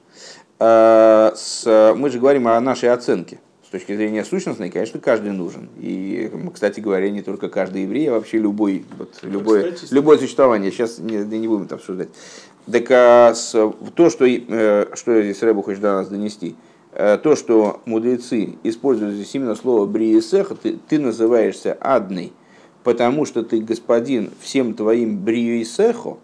С, 0.58 1.94
мы 1.96 2.10
же 2.10 2.20
говорим 2.20 2.46
о 2.46 2.60
нашей 2.60 2.90
оценке 2.90 3.40
точки 3.72 3.96
зрения 3.96 4.24
сущностной, 4.24 4.70
конечно, 4.70 5.00
каждый 5.00 5.32
нужен. 5.32 5.68
И, 5.78 6.30
кстати 6.52 6.78
говоря, 6.80 7.10
не 7.10 7.22
только 7.22 7.48
каждый 7.48 7.82
еврей, 7.82 8.08
а 8.10 8.12
вообще 8.12 8.38
любой, 8.38 8.84
вот, 8.98 9.18
любое, 9.22 9.74
любое 9.90 10.18
существование. 10.18 10.70
Сейчас 10.70 10.98
не, 10.98 11.16
не 11.16 11.48
будем 11.48 11.64
это 11.64 11.76
обсуждать. 11.76 12.10
Так 12.70 12.90
а 12.90 13.34
с, 13.34 13.50
то, 13.50 14.10
что, 14.10 14.26
э, 14.26 14.86
что 14.94 15.22
здесь 15.22 15.42
Рэбу 15.42 15.62
хочет 15.62 15.80
до 15.80 15.94
нас 15.94 16.08
донести, 16.08 16.54
э, 16.92 17.18
то, 17.18 17.34
что 17.34 17.80
мудрецы 17.86 18.56
используют 18.62 19.14
здесь 19.14 19.34
именно 19.34 19.54
слово 19.54 19.86
бриесеха, 19.86 20.54
ты, 20.54 20.78
ты 20.88 20.98
называешься 21.00 21.76
адный, 21.80 22.32
потому 22.84 23.24
что 23.24 23.42
ты 23.42 23.60
господин 23.60 24.30
всем 24.40 24.74
твоим 24.74 25.18
бриесехо, 25.18 26.18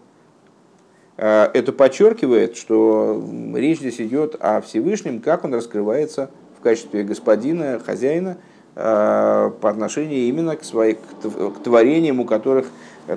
э, 1.17 1.49
это 1.53 1.73
подчеркивает, 1.73 2.55
что 2.55 3.21
речь 3.55 3.79
здесь 3.79 3.99
идет 3.99 4.35
о 4.39 4.61
Всевышнем, 4.61 5.19
как 5.19 5.43
он 5.43 5.53
раскрывается 5.55 6.29
в 6.59 6.63
качестве 6.63 7.03
господина, 7.03 7.79
хозяина 7.79 8.37
э, 8.75 9.51
по 9.61 9.69
отношению 9.69 10.19
именно 10.27 10.55
к, 10.55 10.63
своим, 10.63 10.97
к 11.21 11.63
творениям, 11.63 12.19
у 12.19 12.25
которых 12.25 12.67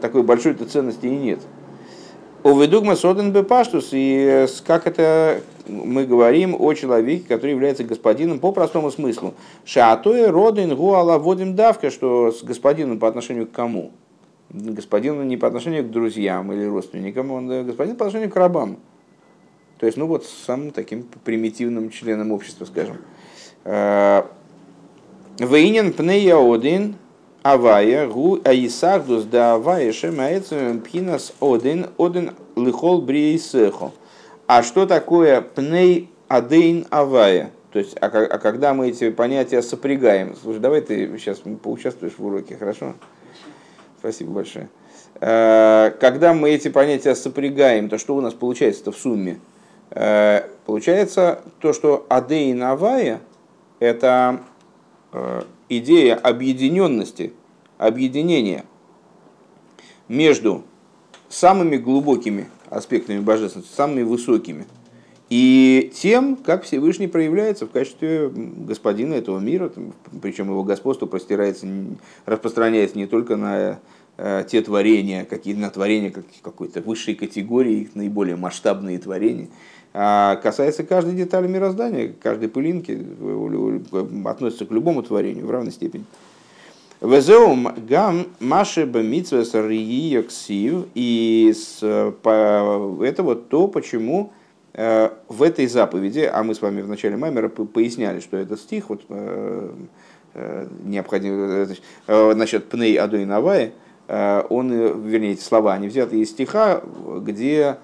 такой 0.00 0.22
большой 0.22 0.54
ценности 0.54 1.06
и 1.06 1.16
нет. 1.16 1.40
Уведугма 2.44 2.96
соден 2.96 3.32
бепаштус, 3.32 3.90
и 3.92 4.46
как 4.66 4.88
это 4.88 5.42
мы 5.68 6.04
говорим 6.04 6.56
о 6.58 6.72
человеке, 6.74 7.24
который 7.28 7.52
является 7.52 7.84
господином 7.84 8.40
по 8.40 8.50
простому 8.50 8.90
смыслу. 8.90 9.34
Шаатоя 9.64 10.32
родин 10.32 10.74
гуала 10.74 11.18
водим 11.18 11.54
давка, 11.54 11.90
что 11.90 12.32
с 12.32 12.42
господином 12.42 12.98
по 12.98 13.06
отношению 13.06 13.46
к 13.46 13.52
кому? 13.52 13.92
Господину 14.50 15.22
не 15.22 15.36
по 15.36 15.46
отношению 15.46 15.84
к 15.84 15.90
друзьям 15.90 16.52
или 16.52 16.64
родственникам, 16.64 17.30
он 17.30 17.50
э, 17.50 17.62
господин 17.62 17.96
по 17.96 18.06
отношению 18.06 18.30
к 18.30 18.36
рабам. 18.36 18.78
То 19.78 19.86
есть, 19.86 19.96
ну 19.96 20.06
вот, 20.06 20.24
самым 20.24 20.72
таким 20.72 21.04
примитивным 21.24 21.90
членом 21.90 22.32
общества, 22.32 22.64
скажем. 22.64 22.98
Э, 23.64 24.22
Вейнин 25.38 25.92
пнея 25.92 26.36
один 26.36 26.96
авая 27.42 28.06
гу 28.08 28.40
аисахдус 28.44 29.24
да 29.24 29.54
авая 29.54 29.92
шемаэцем 29.92 30.80
пхинас 30.80 31.32
один 31.40 31.88
один 31.98 32.32
лихол 32.56 33.02
бриесехо. 33.02 33.92
А 34.46 34.62
что 34.62 34.86
такое 34.86 35.40
пней 35.40 36.10
адейн 36.28 36.86
авая? 36.90 37.50
То 37.72 37.78
есть, 37.78 37.96
а, 38.00 38.06
а 38.06 38.38
когда 38.38 38.74
мы 38.74 38.90
эти 38.90 39.10
понятия 39.10 39.62
сопрягаем, 39.62 40.36
слушай, 40.40 40.58
давай 40.58 40.82
ты 40.82 41.16
сейчас 41.16 41.38
поучаствуешь 41.38 42.18
в 42.18 42.26
уроке, 42.26 42.56
хорошо? 42.56 42.94
Спасибо 43.98 44.32
большое. 44.32 44.68
Когда 45.20 46.34
мы 46.34 46.50
эти 46.50 46.68
понятия 46.68 47.14
сопрягаем, 47.14 47.88
то 47.88 47.96
что 47.96 48.14
у 48.14 48.20
нас 48.20 48.34
получается-то 48.34 48.92
в 48.92 48.98
сумме? 48.98 49.38
Получается 50.66 51.40
то, 51.60 51.72
что 51.72 52.04
Аде 52.10 52.50
и 52.50 52.54
Навая– 52.54 53.20
это 53.82 54.44
идея 55.68 56.14
объединенности, 56.14 57.32
объединения 57.78 58.64
между 60.08 60.62
самыми 61.28 61.76
глубокими 61.76 62.48
аспектами 62.70 63.18
божественности, 63.18 63.74
самыми 63.74 64.02
высокими, 64.02 64.66
и 65.28 65.90
тем, 65.94 66.36
как 66.36 66.64
Всевышний 66.64 67.08
проявляется 67.08 67.66
в 67.66 67.70
качестве 67.70 68.30
господина 68.30 69.14
этого 69.14 69.38
мира, 69.38 69.72
причем 70.20 70.50
его 70.50 70.62
господство 70.62 71.06
простирается, 71.06 71.66
распространяется 72.26 72.98
не 72.98 73.06
только 73.06 73.36
на 73.36 73.80
э, 74.18 74.44
те 74.46 74.60
творения, 74.60 75.24
какие 75.24 75.54
на 75.54 75.70
творения 75.70 76.12
какой-то 76.42 76.82
высшей 76.82 77.14
категории, 77.14 77.88
наиболее 77.94 78.36
масштабные 78.36 78.98
творения, 78.98 79.48
касается 79.92 80.84
каждой 80.84 81.14
детали 81.14 81.46
мироздания, 81.46 82.14
каждой 82.20 82.48
пылинки, 82.48 82.98
относится 84.26 84.64
к 84.64 84.70
любому 84.70 85.02
творению 85.02 85.46
в 85.46 85.50
равной 85.50 85.72
степени. 85.72 86.04
Везеум 87.02 87.74
гам 87.88 88.28
маши 88.38 88.86
бамитсвес 88.86 89.50
ксив. 90.28 90.86
И 90.94 91.52
это 91.82 93.22
вот 93.24 93.48
то, 93.48 93.66
почему 93.66 94.32
э, 94.72 95.10
в 95.26 95.42
этой 95.42 95.66
заповеди, 95.66 96.30
а 96.32 96.44
мы 96.44 96.54
с 96.54 96.62
вами 96.62 96.80
в 96.80 96.88
начале 96.88 97.16
Маймера 97.16 97.48
поясняли, 97.48 98.20
что 98.20 98.36
этот 98.36 98.60
стих 98.60 98.88
вот, 98.88 99.02
э, 99.08 99.70
э, 100.34 100.68
необходим, 100.84 101.66
насчет 102.06 102.68
пней 102.68 102.96
адуй 102.96 103.24
навай, 103.24 103.72
он, 104.08 104.70
вернее, 105.08 105.32
эти 105.32 105.42
слова, 105.42 105.72
они 105.72 105.88
взяты 105.88 106.20
из 106.20 106.30
стиха, 106.30 106.82
где 107.20 107.78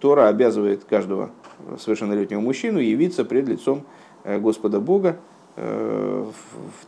Тора 0.00 0.28
обязывает 0.28 0.84
каждого 0.84 1.30
совершеннолетнего 1.78 2.40
мужчину 2.40 2.78
явиться 2.78 3.24
пред 3.24 3.48
лицом 3.48 3.84
Господа 4.24 4.80
Бога, 4.80 5.16
в, 5.56 6.32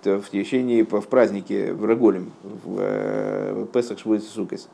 в, 0.05 0.21
в 0.21 0.31
течение, 0.31 0.85
в 0.85 1.07
празднике 1.09 1.73
в 1.73 1.87
Реголем, 1.87 2.33
в, 2.43 3.63
в 3.63 3.67
Песах 3.67 3.99
Швуиц 3.99 4.25
Сукес. 4.25 4.69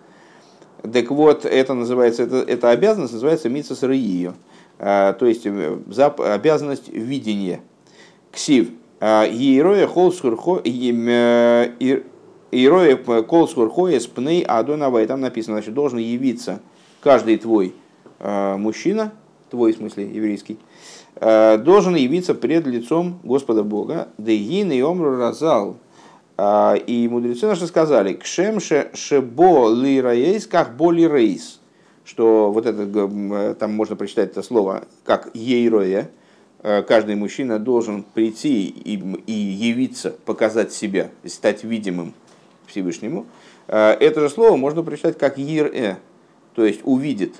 Так 0.82 1.10
вот, 1.10 1.44
это 1.44 1.74
называется, 1.74 2.24
это, 2.24 2.36
эта 2.38 2.70
обязанность 2.70 3.12
называется 3.12 3.48
митсас 3.48 3.82
рыио, 3.82 4.34
то 4.78 5.16
есть 5.20 5.46
э, 5.46 5.78
зап, 5.88 6.20
обязанность 6.20 6.88
видения. 6.88 7.60
Ксив. 8.32 8.70
Иероя 9.00 9.86
холсхурхо, 9.86 10.60
Иероя 12.50 12.96
колсхурхоес 13.22 14.06
пней 14.06 14.42
адонавай. 14.42 15.06
Там 15.06 15.20
написано, 15.20 15.56
значит, 15.56 15.74
должен 15.74 15.98
явиться 15.98 16.60
каждый 17.04 17.38
твой 17.38 17.74
э, 18.18 18.56
мужчина, 18.56 19.12
твой 19.50 19.72
в 19.72 19.76
смысле 19.76 20.08
еврейский, 20.08 20.58
Э, 21.16 21.58
должен 21.58 21.94
явиться 21.94 22.34
пред 22.34 22.66
лицом 22.66 23.20
Господа 23.22 23.62
Бога. 23.62 24.08
Дегин 24.18 24.72
и 24.72 24.80
омру 24.80 25.16
разал. 25.16 25.76
Э, 26.36 26.76
и 26.76 27.08
мудрецы 27.08 27.46
наши 27.46 27.66
сказали, 27.66 28.14
кшемше 28.14 28.90
шебо 28.94 29.72
ли 29.72 30.00
раейс, 30.00 30.46
как 30.46 30.76
боли 30.76 31.02
рейс. 31.02 31.60
Что 32.04 32.52
вот 32.52 32.66
это, 32.66 33.54
там 33.54 33.72
можно 33.72 33.96
прочитать 33.96 34.32
это 34.32 34.42
слово, 34.42 34.84
как 35.04 35.30
ейроя, 35.32 36.10
каждый 36.62 37.14
мужчина 37.14 37.58
должен 37.58 38.02
прийти 38.02 38.66
и, 38.66 39.02
и 39.26 39.32
явиться, 39.32 40.14
показать 40.26 40.70
себя, 40.70 41.08
стать 41.24 41.64
видимым 41.64 42.12
Всевышнему. 42.66 43.24
Это 43.68 44.20
же 44.20 44.28
слово 44.28 44.58
можно 44.58 44.82
прочитать 44.82 45.16
как 45.16 45.38
ир 45.38 45.96
то 46.54 46.64
есть 46.64 46.80
увидит, 46.84 47.34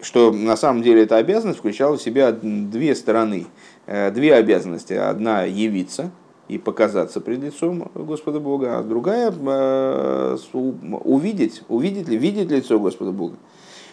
что 0.00 0.32
на 0.32 0.56
самом 0.56 0.82
деле 0.82 1.02
эта 1.02 1.16
обязанность 1.16 1.58
включала 1.58 1.96
в 1.96 2.02
себя 2.02 2.32
две 2.32 2.94
стороны, 2.94 3.46
э, 3.86 4.10
две 4.10 4.34
обязанности. 4.34 4.92
Одна 4.92 5.42
явиться 5.42 6.10
и 6.48 6.58
показаться 6.58 7.20
пред 7.20 7.40
лицом 7.40 7.90
Господа 7.94 8.40
Бога, 8.40 8.78
а 8.78 8.82
другая 8.82 9.32
э, 9.32 10.36
увидеть, 10.52 11.62
увидеть 11.68 12.08
видеть 12.08 12.50
лицо 12.50 12.78
Господа 12.78 13.12
Бога. 13.12 13.36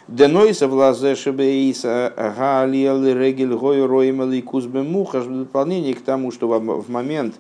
Денойса 0.08 0.68
влазе 0.68 1.16
шебеиса 1.16 2.14
галиел 2.38 3.04
регель 3.04 3.56
гой 3.56 3.84
роимали 3.84 4.40
кузбе 4.40 4.84
муха 4.84 5.22
в 5.22 5.40
дополнение 5.40 5.96
к 5.96 6.02
тому, 6.02 6.32
что 6.32 6.48
в 6.48 6.90
момент, 6.92 7.36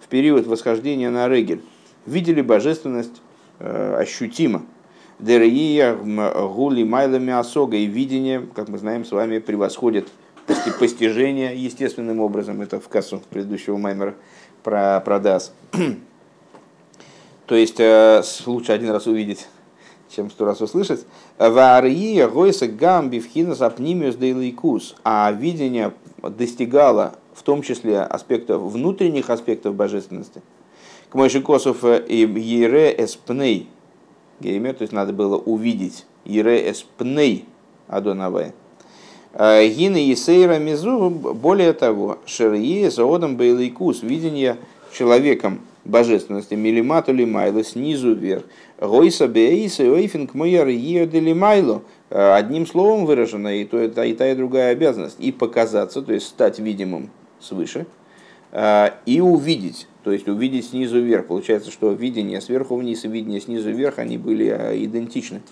в 0.00 0.08
период 0.08 0.48
восхождения 0.48 1.10
на 1.10 1.28
регель, 1.28 1.62
видели 2.06 2.42
божественность 2.42 3.22
э, 3.60 3.98
ощутимо, 4.00 4.62
Дерия 5.18 5.94
гули 5.94 6.84
майлами 6.84 7.32
осога 7.32 7.76
и 7.76 7.86
видение, 7.86 8.46
как 8.54 8.68
мы 8.68 8.78
знаем 8.78 9.04
с 9.04 9.10
вами, 9.10 9.38
превосходит 9.38 10.08
постижение 10.78 11.56
естественным 11.56 12.20
образом. 12.20 12.60
Это 12.62 12.78
в 12.78 12.88
кассу 12.88 13.20
предыдущего 13.28 13.76
маймера 13.76 14.14
про 14.62 15.00
продаз. 15.00 15.52
То 17.46 17.54
есть 17.54 17.80
э, 17.80 18.22
лучше 18.46 18.72
один 18.72 18.90
раз 18.90 19.06
увидеть, 19.06 19.48
чем 20.14 20.30
сто 20.30 20.44
раз 20.44 20.60
услышать. 20.60 21.06
Вария 21.38 22.28
гойса 22.28 22.68
гам 22.68 23.10
бифхинас 23.10 23.62
апнимиус 23.62 24.16
дейлайкус. 24.16 24.96
А 25.02 25.32
видение 25.32 25.94
достигало 26.22 27.14
в 27.34 27.42
том 27.42 27.62
числе 27.62 28.00
аспектов, 28.00 28.62
внутренних 28.62 29.30
аспектов 29.30 29.74
божественности. 29.74 30.42
К 31.08 31.14
Мойши 31.14 31.40
Косов 31.40 31.84
и 31.84 32.18
Ере 32.18 32.94
Эспней 32.98 33.68
Геймер, 34.40 34.74
то 34.74 34.82
есть 34.82 34.92
надо 34.92 35.12
было 35.12 35.36
увидеть 35.36 36.06
Ире 36.24 36.70
Эспней 36.70 37.44
Адонаве. 37.88 38.52
А, 39.34 39.64
Гины 39.66 39.96
Есейра 39.96 40.58
Мизу, 40.58 41.10
более 41.10 41.72
того, 41.72 42.18
Шерие 42.26 42.90
Заодом 42.90 43.36
Бейлайкус, 43.36 44.02
видение 44.02 44.56
человеком 44.92 45.60
божественности, 45.84 46.54
милимату 46.54 47.12
лимайло, 47.12 47.64
снизу 47.64 48.14
вверх. 48.14 48.44
Гойса 48.80 49.26
бейса 49.26 49.84
ойфинг 49.84 50.34
мояр 50.34 50.66
майло. 51.34 51.82
А, 52.10 52.36
одним 52.36 52.66
словом 52.66 53.06
выражено, 53.06 53.54
и, 53.54 53.64
то, 53.64 53.82
и, 53.82 53.88
та, 53.88 54.04
и 54.04 54.14
та, 54.14 54.30
и 54.30 54.34
другая 54.34 54.72
обязанность. 54.72 55.16
И 55.18 55.32
показаться, 55.32 56.02
то 56.02 56.12
есть 56.12 56.26
стать 56.26 56.58
видимым 56.58 57.10
свыше, 57.40 57.86
а, 58.52 58.94
и 59.04 59.20
увидеть 59.20 59.86
то 60.08 60.12
есть 60.12 60.26
увидеть 60.26 60.70
снизу 60.70 61.02
вверх. 61.02 61.26
Получается, 61.26 61.70
что 61.70 61.92
видение 61.92 62.40
сверху 62.40 62.76
вниз 62.76 63.04
и 63.04 63.08
видение 63.08 63.42
снизу 63.42 63.70
вверх, 63.70 63.98
они 63.98 64.16
были 64.16 64.48
а, 64.48 64.72
идентичны. 64.74 65.42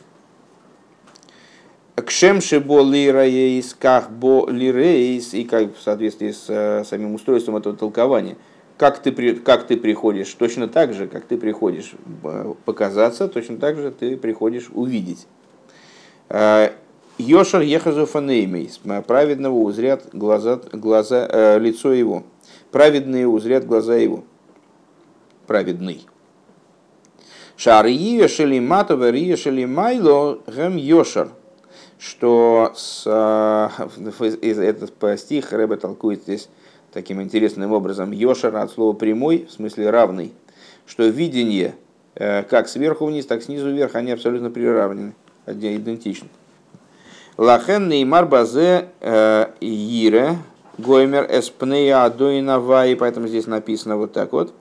Кшем 1.94 2.40
шибо 2.40 2.82
лирейс, 2.82 3.76
как 3.78 4.10
бо 4.10 4.48
лирейс, 4.48 5.34
и 5.34 5.44
как 5.44 5.76
в 5.76 5.82
соответствии 5.82 6.30
с 6.30 6.46
э, 6.48 6.84
самим 6.86 7.16
устройством 7.16 7.56
этого 7.56 7.76
толкования. 7.76 8.38
Как 8.78 8.98
ты, 9.00 9.34
как 9.34 9.66
ты 9.66 9.76
приходишь, 9.76 10.32
точно 10.32 10.68
так 10.68 10.94
же, 10.94 11.06
как 11.06 11.26
ты 11.26 11.36
приходишь 11.36 11.92
э, 12.24 12.54
показаться, 12.64 13.28
точно 13.28 13.58
так 13.58 13.76
же 13.76 13.90
ты 13.90 14.16
приходишь 14.16 14.70
увидеть. 14.72 15.26
Э, 16.30 16.70
Йошар 17.18 17.60
ехазу 17.60 18.06
фанеймейс, 18.06 18.80
праведного 19.06 19.56
узрят 19.56 20.08
глаза, 20.14 20.62
глаза, 20.72 21.28
э, 21.30 21.58
лицо 21.58 21.92
его. 21.92 22.22
Праведные 22.70 23.28
узрят 23.28 23.66
глаза 23.66 23.96
его 23.96 24.24
праведный. 25.46 26.06
Шария 27.56 28.28
шелиматова 28.28 29.10
рия 29.10 29.36
шелимайло 29.36 30.38
гем 30.46 30.76
йошар. 30.76 31.30
Что 31.98 32.72
с, 32.76 33.04
э, 33.06 33.68
этот 34.42 35.18
стих 35.18 35.52
Рэбе 35.52 35.76
толкует 35.76 36.22
здесь 36.22 36.50
таким 36.92 37.22
интересным 37.22 37.72
образом. 37.72 38.12
Йошар 38.12 38.54
от 38.56 38.70
слова 38.70 38.92
прямой, 38.92 39.46
в 39.48 39.52
смысле 39.52 39.88
равный. 39.88 40.32
Что 40.86 41.04
видение 41.06 41.74
э, 42.14 42.42
как 42.42 42.68
сверху 42.68 43.06
вниз, 43.06 43.24
так 43.24 43.42
снизу 43.42 43.70
вверх, 43.70 43.94
они 43.94 44.12
абсолютно 44.12 44.50
приравнены, 44.50 45.14
идентичны. 45.46 46.28
Лахен 47.38 47.88
неймар 47.88 48.26
базе 48.26 48.88
э, 49.00 49.46
ире 49.60 50.36
гоймер 50.78 51.26
эспнея 51.30 52.04
адуинава, 52.04 52.86
и 52.86 52.94
поэтому 52.94 53.28
здесь 53.28 53.46
написано 53.46 53.96
вот 53.96 54.12
так 54.12 54.32
вот. 54.32 54.54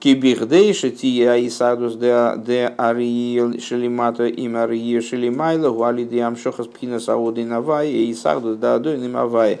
Кибихдей 0.00 0.72
шатия 0.74 1.44
исадус 1.46 1.96
де 1.96 2.72
ариел 2.76 3.58
шелимато 3.60 4.26
им 4.26 4.56
арие 4.56 5.00
шелимайла 5.00 5.70
гуали 5.70 6.04
диам 6.04 6.36
шохас 6.36 6.68
пхина 6.68 7.00
сауды 7.00 7.44
навай 7.44 7.90
и 7.90 8.16
да 8.60 8.74
адой 8.76 8.96
намавай. 8.98 9.60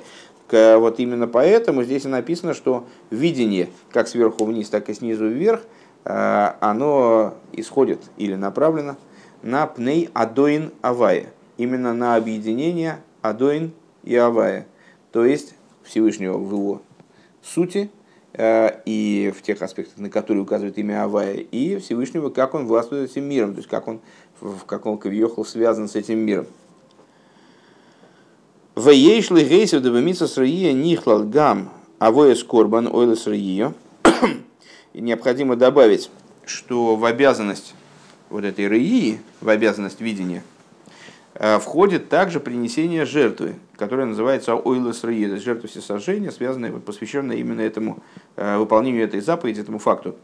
Вот 0.50 1.00
именно 1.00 1.26
поэтому 1.26 1.82
здесь 1.82 2.04
и 2.04 2.08
написано, 2.08 2.54
что 2.54 2.86
видение 3.10 3.68
как 3.92 4.08
сверху 4.08 4.44
вниз, 4.44 4.70
так 4.70 4.88
и 4.88 4.94
снизу 4.94 5.28
вверх, 5.28 5.60
э, 6.04 6.52
оно 6.60 7.34
исходит 7.52 8.00
или 8.16 8.34
направлено 8.34 8.96
на 9.42 9.66
пней 9.66 10.08
адоин 10.14 10.72
авая, 10.80 11.26
именно 11.58 11.92
на 11.92 12.14
объединение 12.14 13.00
адоин 13.20 13.72
и 14.04 14.16
авая, 14.16 14.66
то 15.12 15.24
есть 15.24 15.54
Всевышнего 15.82 16.38
в 16.38 16.50
его 16.50 16.82
сути 17.42 17.90
и 18.36 19.32
в 19.36 19.42
тех 19.42 19.62
аспектах, 19.62 19.98
на 19.98 20.10
которые 20.10 20.42
указывает 20.42 20.78
имя 20.78 21.04
Авая, 21.04 21.34
и 21.34 21.78
Всевышнего, 21.78 22.30
как 22.30 22.54
он 22.54 22.66
властвует 22.66 23.10
этим 23.10 23.24
миром, 23.24 23.52
то 23.52 23.58
есть 23.58 23.68
как 23.68 23.88
он 23.88 24.00
в 24.40 24.64
каком 24.64 24.98
кавьехал 24.98 25.44
связан 25.44 25.88
с 25.88 25.96
этим 25.96 26.18
миром. 26.18 26.46
Ваейшли 28.74 29.44
гейсев 29.44 29.82
дабамица 29.82 30.28
срия 30.28 30.72
нихлал 30.72 31.24
гам 31.24 31.70
авоя 31.98 32.34
скорбан 32.34 32.86
ойлес 32.86 33.26
рия. 33.26 33.74
И 34.92 35.00
необходимо 35.00 35.56
добавить, 35.56 36.10
что 36.46 36.96
в 36.96 37.04
обязанность 37.04 37.74
вот 38.30 38.44
этой 38.44 38.68
рии, 38.68 39.20
в 39.40 39.48
обязанность 39.48 40.00
видения, 40.00 40.42
э, 40.42 40.57
входит 41.60 42.08
также 42.08 42.40
принесение 42.40 43.04
жертвы, 43.04 43.54
которая 43.76 44.06
называется 44.06 44.56
то 45.28 45.34
есть 45.34 45.44
жертва 45.44 45.68
всесожжения, 45.68 46.32
связанная, 46.32 46.72
посвященная 46.72 47.36
именно 47.36 47.60
этому 47.60 48.02
э, 48.36 48.58
выполнению 48.58 49.04
этой 49.04 49.20
заповеди, 49.20 49.60
этому 49.60 49.78
факту. 49.78 50.16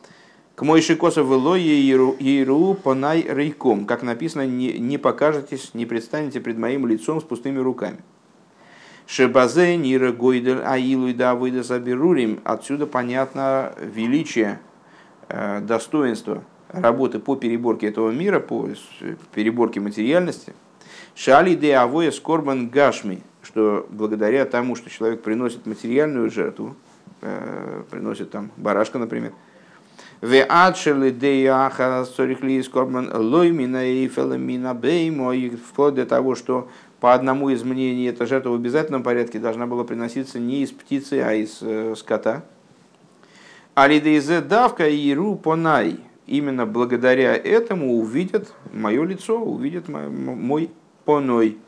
К 0.57 0.63
Мойши 0.63 0.97
Косов 0.97 1.27
Еру 1.57 2.75
понай 2.75 3.25
рейком, 3.29 3.87
как 3.87 4.03
написано, 4.03 4.47
не, 4.47 4.73
не 4.79 4.99
покажетесь, 4.99 5.73
не 5.75 5.87
предстанете 5.87 6.41
пред 6.41 6.59
моим 6.59 6.87
лицом 6.87 7.21
с 7.21 7.25
пустыми 7.25 7.59
руками. 7.59 7.99
Шебазе 9.07 9.77
Нира 9.77 10.13
Гойдер 10.13 10.63
Аилу 10.67 11.09
и 11.09 11.13
Давыда 11.13 11.63
Заберурим. 11.63 12.41
Отсюда 12.45 12.87
понятно 12.87 13.73
величие, 13.81 14.59
э, 15.29 15.61
достоинство 15.61 16.43
работы 16.69 17.19
по 17.19 17.37
переборке 17.37 17.89
этого 17.89 18.11
мира, 18.11 18.41
по 18.41 18.69
переборке 19.35 19.81
материальности. 19.81 20.55
Шали 21.15 21.55
де 21.55 21.75
Авоя 21.75 22.11
Скорбан 22.11 22.69
Гашми, 22.69 23.23
что 23.43 23.87
благодаря 23.91 24.45
тому, 24.45 24.77
что 24.77 24.91
человек 24.91 25.23
приносит 25.23 25.67
материальную 25.67 26.31
жертву, 26.31 26.77
э, 27.23 27.83
приносит 27.91 28.31
там 28.31 28.51
барашка, 28.57 28.99
например, 28.99 29.33
вплоть 35.57 35.95
до 35.95 36.07
того, 36.07 36.35
что 36.35 36.69
по 36.99 37.13
одному 37.13 37.51
из 37.51 37.63
мнений, 37.63 38.07
эта 38.07 38.25
жертва 38.25 38.51
в 38.51 38.55
обязательном 38.55 39.03
порядке 39.03 39.39
должна 39.39 39.67
была 39.67 39.85
приноситься 39.85 40.39
не 40.39 40.63
из 40.63 40.71
птицы, 40.71 41.21
а 41.21 41.35
из 41.35 41.59
э, 41.61 41.95
скота. 41.97 42.43
Алидейзе 43.75 44.41
давка 44.41 44.89
и 44.89 45.15
ру 45.15 45.37
понай. 45.37 45.99
Именно 46.27 46.65
благодаря 46.65 47.37
этому 47.37 47.99
увидят 47.99 48.55
мое 48.73 49.05
лицо, 49.05 49.39
увидят 49.39 49.89
мой, 49.89 50.09
мой 50.09 50.71
поной. 51.05 51.59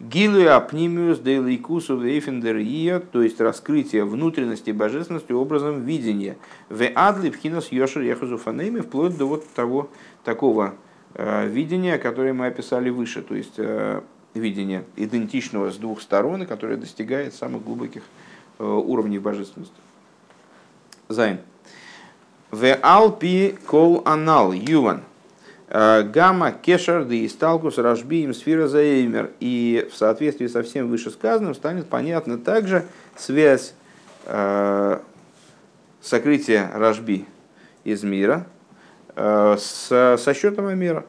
Гилу 0.00 0.48
апнимиус 0.48 1.20
дейликусу 1.20 1.96
вейфендерия, 1.96 2.98
то 2.98 3.22
есть 3.22 3.40
раскрытие 3.40 4.04
внутренности 4.04 4.72
божественности 4.72 5.30
образом 5.30 5.84
видения. 5.84 6.36
ועד 6.68 6.84
לבחינת 6.94 7.70
ישר 7.70 8.02
יחזו 8.02 8.36
פנימו, 8.36 8.80
вплоть 8.80 9.16
до 9.16 9.26
вот 9.26 9.46
того 9.54 9.90
такого 10.24 10.74
э, 11.14 11.46
видения, 11.46 11.98
которое 11.98 12.32
мы 12.32 12.46
описали 12.46 12.90
выше. 12.90 13.22
То 13.22 13.36
есть 13.36 13.54
э, 13.58 14.00
видения 14.34 14.84
идентичного 14.96 15.70
с 15.70 15.76
двух 15.76 16.02
сторон, 16.02 16.46
которое 16.46 16.76
достигает 16.76 17.32
самых 17.32 17.62
глубоких 17.62 18.02
э, 18.58 18.64
уровней 18.64 19.20
божественности. 19.20 19.76
זיין. 21.08 21.38
ועל 22.50 22.74
פי 22.82 23.56
כל 23.66 24.02
הנ״ל 24.04 24.52
יובן. 24.52 25.02
Э, 25.74 26.02
גם 26.02 26.52
הקשר 26.52 27.06
דהסתלקות 27.06 27.14
רשב״י 27.24 27.78
עם 27.78 28.34
ספירת 28.34 28.68
העומר. 28.68 29.30
И 29.40 29.88
в 29.90 29.96
соответствии 29.96 30.46
со 30.46 30.62
всем 30.62 30.90
вышесказанным 30.90 31.54
станет 31.54 31.88
понятна 31.88 32.36
также 32.36 32.84
связь 33.16 33.72
э, 34.26 34.98
сокрытия 36.02 36.70
рашби 36.74 37.24
из 37.84 38.02
мира 38.02 38.46
э, 39.16 39.56
с, 39.58 40.18
со 40.18 40.34
счетом 40.34 40.78
мира. 40.78 41.06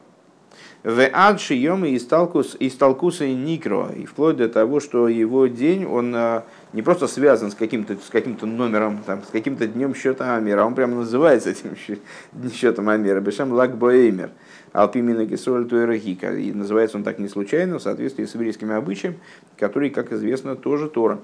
В 0.84 1.08
адши 1.14 1.54
йом 1.54 1.86
и 1.86 1.96
истолкуса 1.96 3.26
никро. 3.26 3.88
И 3.96 4.04
вплоть 4.04 4.36
до 4.36 4.50
того, 4.50 4.80
что 4.80 5.08
его 5.08 5.46
день, 5.46 5.86
он 5.86 6.14
а, 6.14 6.44
не 6.74 6.82
просто 6.82 7.06
связан 7.06 7.50
с 7.50 7.54
каким-то 7.54 7.94
с 7.94 8.10
каким-то 8.10 8.44
номером, 8.44 9.02
там, 9.06 9.22
с 9.22 9.28
каким-то 9.28 9.66
днем 9.66 9.94
счета 9.94 10.36
Амира, 10.36 10.60
а 10.60 10.66
он 10.66 10.74
прямо 10.74 10.96
называется 10.96 11.48
этим 11.48 11.74
счетом 12.52 12.90
Амира. 12.90 13.20
Бешам 13.20 13.50
лак 13.52 13.78
боэмер. 13.78 14.32
Алпимина 14.72 15.24
Гесроль 15.24 15.64
Туэрахика. 15.66 16.36
И 16.36 16.52
называется 16.52 16.98
он 16.98 17.02
так 17.02 17.18
не 17.18 17.28
случайно, 17.28 17.78
в 17.78 17.82
соответствии 17.82 18.26
с 18.26 18.34
еврейскими 18.34 18.74
обычаями, 18.74 19.18
который, 19.56 19.88
как 19.88 20.12
известно, 20.12 20.54
тоже 20.54 20.90
Тора. 20.90 21.18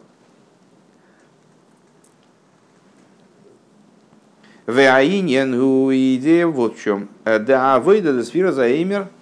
Веаиньен 4.66 5.52
идея 6.16 6.46
вот 6.46 6.78
в 6.78 6.82
чем. 6.82 7.10
Да 7.26 7.78
выйда 7.78 8.24
сфера 8.24 8.52
за 8.52 8.66
Эймер– 8.66 9.08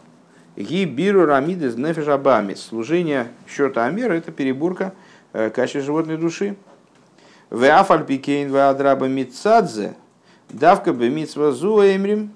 Гибиру 0.59 1.25
рамидес 1.25 1.77
нефеш 1.77 2.09
абамис. 2.09 2.61
Служение 2.61 3.29
счета 3.47 3.85
Амера– 3.85 4.12
это 4.14 4.33
переборка 4.33 4.92
э, 5.33 5.51
качества 5.51 5.83
животной 5.83 6.16
души. 6.16 6.57
В 7.49 7.64
афальпикейн 7.64 8.51
в 8.51 8.68
адраба 8.68 9.07
мицадзе 9.07 9.94
давка 10.49 10.92
бы 10.92 11.11
мицва 11.11 11.53
зуэмрим 11.53 12.33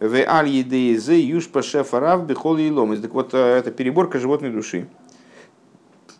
в 0.00 0.14
аль 0.26 0.48
едеезе 0.48 1.20
юж 1.20 1.48
пашефарав 1.48 2.26
бихол 2.26 2.56
и 2.56 2.70
ломис. 2.70 3.00
Так 3.00 3.12
вот, 3.12 3.34
э, 3.34 3.38
это 3.58 3.70
переборка 3.70 4.18
животной 4.18 4.48
души. 4.48 4.88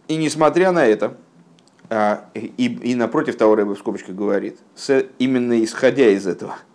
И 0.09 0.17
несмотря 0.17 0.73
на 0.73 0.85
это, 0.85 1.17
а, 1.89 2.27
и, 2.35 2.67
и 2.67 2.95
напротив 2.95 3.39
того, 3.39 3.55
Рэбе 3.55 3.73
в 3.73 3.79
скобочках 3.79 4.15
говорит, 4.15 4.59
именно 5.19 5.65
исходя 5.65 6.07
из 6.11 6.27
этого– 6.27 6.59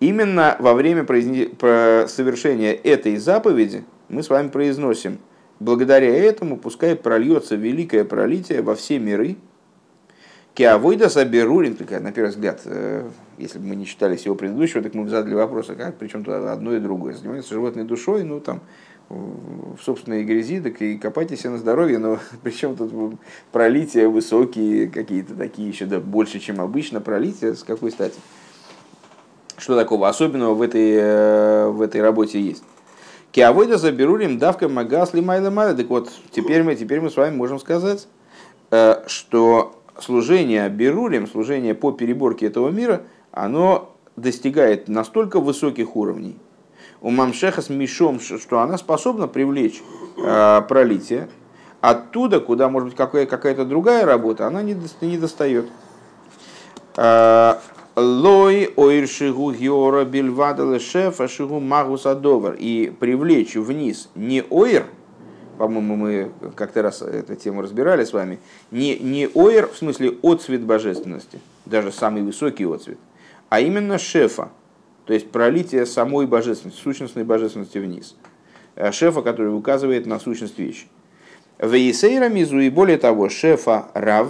Именно 0.00 0.56
во 0.58 0.74
время 0.74 1.04
совершения 1.04 2.72
этой 2.72 3.16
заповеди 3.16 3.84
мы 4.08 4.22
с 4.22 4.28
вами 4.28 4.48
произносим, 4.48 5.18
благодаря 5.58 6.14
этому 6.14 6.58
пускай 6.58 6.94
прольется 6.96 7.56
великое 7.56 8.04
пролитие 8.04 8.62
во 8.62 8.74
все 8.74 8.98
миры. 8.98 9.36
Киавойда 10.54 11.08
Саберурин, 11.10 11.76
на 12.00 12.12
первый 12.12 12.30
взгляд, 12.30 12.62
э, 12.64 13.08
если 13.36 13.58
бы 13.58 13.66
мы 13.66 13.76
не 13.76 13.84
читали 13.84 14.16
всего 14.16 14.34
предыдущего, 14.34 14.82
так 14.82 14.94
мы 14.94 15.04
бы 15.04 15.10
задали 15.10 15.34
вопрос, 15.34 15.68
а 15.68 15.74
как, 15.74 15.96
причем 15.96 16.24
то 16.24 16.50
одно 16.50 16.74
и 16.74 16.80
другое. 16.80 17.12
Занимается 17.12 17.52
животной 17.52 17.84
душой, 17.84 18.22
ну 18.22 18.40
там 18.40 18.62
в 19.08 19.78
собственной 19.82 20.24
грязи, 20.24 20.60
так 20.60 20.80
и 20.82 20.98
копайте 20.98 21.36
себе 21.36 21.50
на 21.50 21.58
здоровье, 21.58 21.98
но 21.98 22.18
причем 22.42 22.76
тут 22.76 23.18
пролития 23.52 24.08
высокие, 24.08 24.88
какие-то 24.88 25.34
такие 25.34 25.68
еще, 25.68 25.86
да, 25.86 26.00
больше, 26.00 26.38
чем 26.38 26.60
обычно, 26.60 27.00
пролития, 27.00 27.54
с 27.54 27.62
какой 27.62 27.90
стати? 27.90 28.18
Что 29.58 29.74
такого 29.74 30.08
особенного 30.08 30.54
в 30.54 30.62
этой, 30.62 30.92
э, 30.94 31.68
в 31.68 31.80
этой 31.80 32.02
работе 32.02 32.40
есть? 32.40 32.62
Киавойда 33.32 33.78
заберурим 33.78 34.38
давка 34.38 34.68
магасли 34.68 35.20
майла 35.20 35.50
майла. 35.50 35.74
Так 35.74 35.88
вот, 35.88 36.10
теперь 36.30 36.62
мы, 36.62 36.74
теперь 36.74 37.00
мы 37.00 37.10
с 37.10 37.16
вами 37.16 37.34
можем 37.34 37.58
сказать, 37.58 38.06
э, 38.70 39.02
что 39.06 39.80
служение 39.98 40.68
берурим, 40.68 41.26
служение 41.26 41.74
по 41.74 41.92
переборке 41.92 42.46
этого 42.46 42.70
мира, 42.70 43.02
оно 43.32 43.94
достигает 44.16 44.88
настолько 44.88 45.40
высоких 45.40 45.96
уровней, 45.96 46.38
у 47.00 47.10
мамшеха 47.10 47.62
с 47.62 47.68
мишом, 47.68 48.20
что 48.20 48.60
она 48.60 48.78
способна 48.78 49.28
привлечь 49.28 49.82
э, 50.18 50.62
пролитие 50.68 51.28
оттуда, 51.80 52.40
куда, 52.40 52.68
может 52.68 52.88
быть, 52.88 52.96
какая-то 52.96 53.64
другая 53.64 54.04
работа, 54.04 54.46
она 54.46 54.62
не, 54.62 54.76
не 55.00 55.18
достает. 55.18 55.66
Лой 57.96 58.74
ойршигу 58.76 59.52
геора 59.52 60.04
бельвада 60.04 60.78
шефа 60.78 61.28
шигу 61.28 61.60
магус 61.60 62.04
адовар. 62.04 62.54
И 62.58 62.92
привлечь 63.00 63.54
вниз 63.54 64.10
не 64.14 64.44
ойр, 64.50 64.84
по-моему, 65.56 65.96
мы 65.96 66.30
как-то 66.56 66.82
раз 66.82 67.00
эту 67.00 67.36
тему 67.36 67.62
разбирали 67.62 68.04
с 68.04 68.12
вами, 68.12 68.38
не, 68.70 68.98
не 68.98 69.30
ойр 69.32 69.70
в 69.72 69.78
смысле 69.78 70.14
отцвет 70.22 70.60
божественности, 70.60 71.40
даже 71.64 71.90
самый 71.90 72.22
высокий 72.22 72.66
отцвет, 72.66 72.98
а 73.48 73.60
именно 73.60 73.98
шефа, 73.98 74.50
то 75.06 75.14
есть 75.14 75.30
пролитие 75.30 75.86
самой 75.86 76.26
божественности, 76.26 76.82
сущностной 76.82 77.24
божественности 77.24 77.78
вниз. 77.78 78.14
Э, 78.74 78.92
шефа, 78.92 79.22
который 79.22 79.56
указывает 79.56 80.04
на 80.04 80.20
сущность 80.20 80.58
вещи. 80.58 80.86
Вейсейра 81.58 82.28
мизу 82.28 82.58
и 82.58 82.68
более 82.68 82.98
того, 82.98 83.30
шефа 83.30 83.86
рав, 83.94 84.28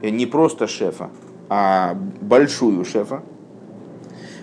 э, 0.00 0.10
не 0.10 0.26
просто 0.26 0.68
шефа, 0.68 1.10
а 1.50 1.94
большую 2.20 2.84
шефа. 2.84 3.22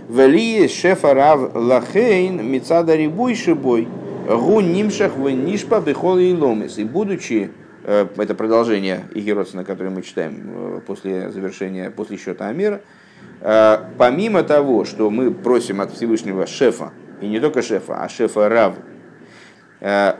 Вели 0.09 0.67
шефа 0.67 1.13
рав 1.13 1.55
лахейн 1.55 2.45
мицада 2.45 2.95
рибуй 2.95 3.33
шибой 3.33 3.87
гу 4.27 4.59
нимшах 4.59 5.15
в 5.15 5.29
нишпа 5.29 5.79
бехол 5.79 6.17
и 6.17 6.33
ломис. 6.33 6.77
И 6.77 6.83
будучи, 6.83 7.49
э, 7.83 8.07
это 8.17 8.35
продолжение 8.35 9.05
Игеросина, 9.15 9.63
которое 9.63 9.89
мы 9.89 10.01
читаем 10.01 10.35
э, 10.45 10.81
после 10.85 11.31
завершения, 11.31 11.89
после 11.89 12.17
счета 12.17 12.47
Амира, 12.47 12.81
э, 13.39 13.77
помимо 13.97 14.43
того, 14.43 14.83
что 14.83 15.09
мы 15.09 15.31
просим 15.31 15.79
от 15.79 15.93
Всевышнего 15.93 16.45
шефа, 16.45 16.91
и 17.21 17.27
не 17.27 17.39
только 17.39 17.61
шефа, 17.61 18.03
а 18.03 18.09
шефа 18.09 18.49
Рав, 18.49 18.75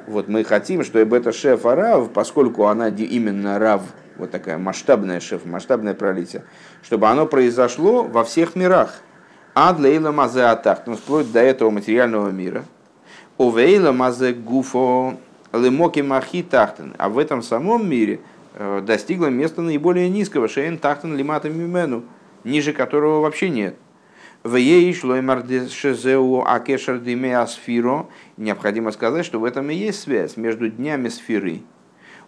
вот 0.07 0.27
мы 0.27 0.43
хотим, 0.43 0.83
чтобы 0.83 1.17
это 1.17 1.31
шефа 1.31 1.75
Рав, 1.75 2.11
поскольку 2.11 2.67
она 2.67 2.89
именно 2.89 3.57
Рав 3.57 3.81
вот 4.17 4.31
такая 4.31 4.57
масштабная 4.57 5.19
шеф, 5.19 5.45
масштабное 5.45 5.93
пролитие, 5.93 6.43
чтобы 6.83 7.07
оно 7.07 7.25
произошло 7.25 8.03
во 8.03 8.23
всех 8.23 8.55
мирах. 8.55 9.01
А 9.53 9.73
для 9.73 9.89
Ила 9.95 10.11
Мазе 10.11 10.43
Атахт, 10.43 10.87
вплоть 10.87 11.31
до 11.31 11.39
этого 11.39 11.69
материального 11.69 12.29
мира. 12.29 12.63
Овейла 13.37 13.91
Мазе 13.91 14.33
Гуфо 14.33 15.17
Лемоки 15.53 16.01
Махи 16.01 16.43
Тахтен. 16.43 16.93
А 16.97 17.09
в 17.09 17.17
этом 17.17 17.41
самом 17.41 17.89
мире 17.89 18.19
э, 18.53 18.81
достигло 18.85 19.27
места 19.27 19.61
наиболее 19.61 20.09
низкого, 20.09 20.47
Шейн 20.47 20.77
Тахтен 20.77 21.15
Лимата 21.15 21.49
Мимену, 21.49 22.03
ниже 22.43 22.73
которого 22.73 23.21
вообще 23.21 23.49
нет. 23.49 23.75
Необходимо 28.37 28.91
сказать, 28.91 29.25
что 29.25 29.39
в 29.39 29.43
этом 29.43 29.69
и 29.69 29.75
есть 29.75 30.01
связь 30.01 30.37
между 30.37 30.69
днями 30.69 31.09
сферы. 31.09 31.61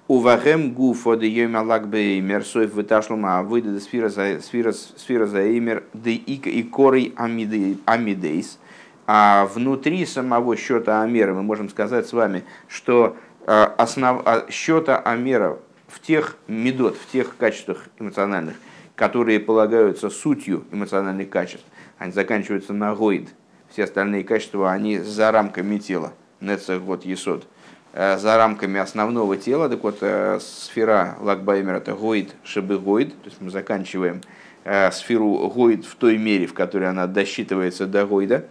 Увахем 0.10 0.74
гуфо 0.74 1.16
де 1.16 1.28
йомалак 1.28 1.88
беймер 1.88 2.44
соев 2.44 2.74
выташлума 2.74 3.44
выйдет 3.44 3.84
сфера 3.84 4.10
за 4.10 4.42
сфера 4.42 4.72
сфера 4.72 5.28
за 5.28 5.56
имер 5.56 5.84
де 5.94 6.14
и 6.14 6.64
корей 6.64 7.14
амидейс. 7.16 8.58
А 9.06 9.46
внутри 9.46 10.08
самого 10.08 10.56
счета 10.58 11.04
Амера 11.04 11.36
мы 11.36 11.44
можем 11.44 11.70
сказать 11.70 12.08
с 12.08 12.14
вами, 12.14 12.44
что 12.68 13.18
а, 13.46 13.66
основ, 13.78 14.24
а, 14.26 14.48
счета 14.50 14.98
Амера 14.98 15.60
в 15.88 16.00
тех 16.00 16.38
медот, 16.48 16.98
в 16.98 17.12
тех 17.12 17.38
качествах 17.38 17.86
эмоциональных, 18.00 18.56
которые 18.96 19.40
полагаются 19.40 20.10
сутью 20.10 20.64
эмоциональных 20.72 21.30
качеств, 21.30 21.68
они 22.00 22.12
заканчиваются 22.14 22.74
на 22.74 22.96
гоид. 22.96 23.30
Все 23.72 23.84
остальные 23.84 24.24
качества, 24.24 24.72
они 24.72 24.98
за 24.98 25.32
рамками 25.32 25.78
тела. 25.78 26.14
Нецех 26.42 26.82
год 26.82 27.06
есот. 27.06 27.46
Э, 27.92 28.18
за 28.18 28.38
рамками 28.38 28.80
основного 28.80 29.36
тела, 29.36 29.68
так 29.68 29.82
вот, 29.82 29.98
э, 30.02 30.40
сфера 30.42 31.18
Лагбаймер 31.22 31.76
это 31.76 31.94
гоид, 31.94 32.36
шебы 32.44 32.78
гоид, 32.78 33.10
то 33.24 33.30
есть 33.30 33.42
мы 33.42 33.50
заканчиваем 33.50 34.22
э, 34.64 34.92
сферу 34.92 35.50
гоид 35.50 35.86
в 35.86 35.96
той 35.96 36.18
мере, 36.18 36.46
в 36.46 36.54
которой 36.54 36.88
она 36.88 37.08
досчитывается 37.08 37.88
до 37.88 38.06
гоида. 38.06 38.46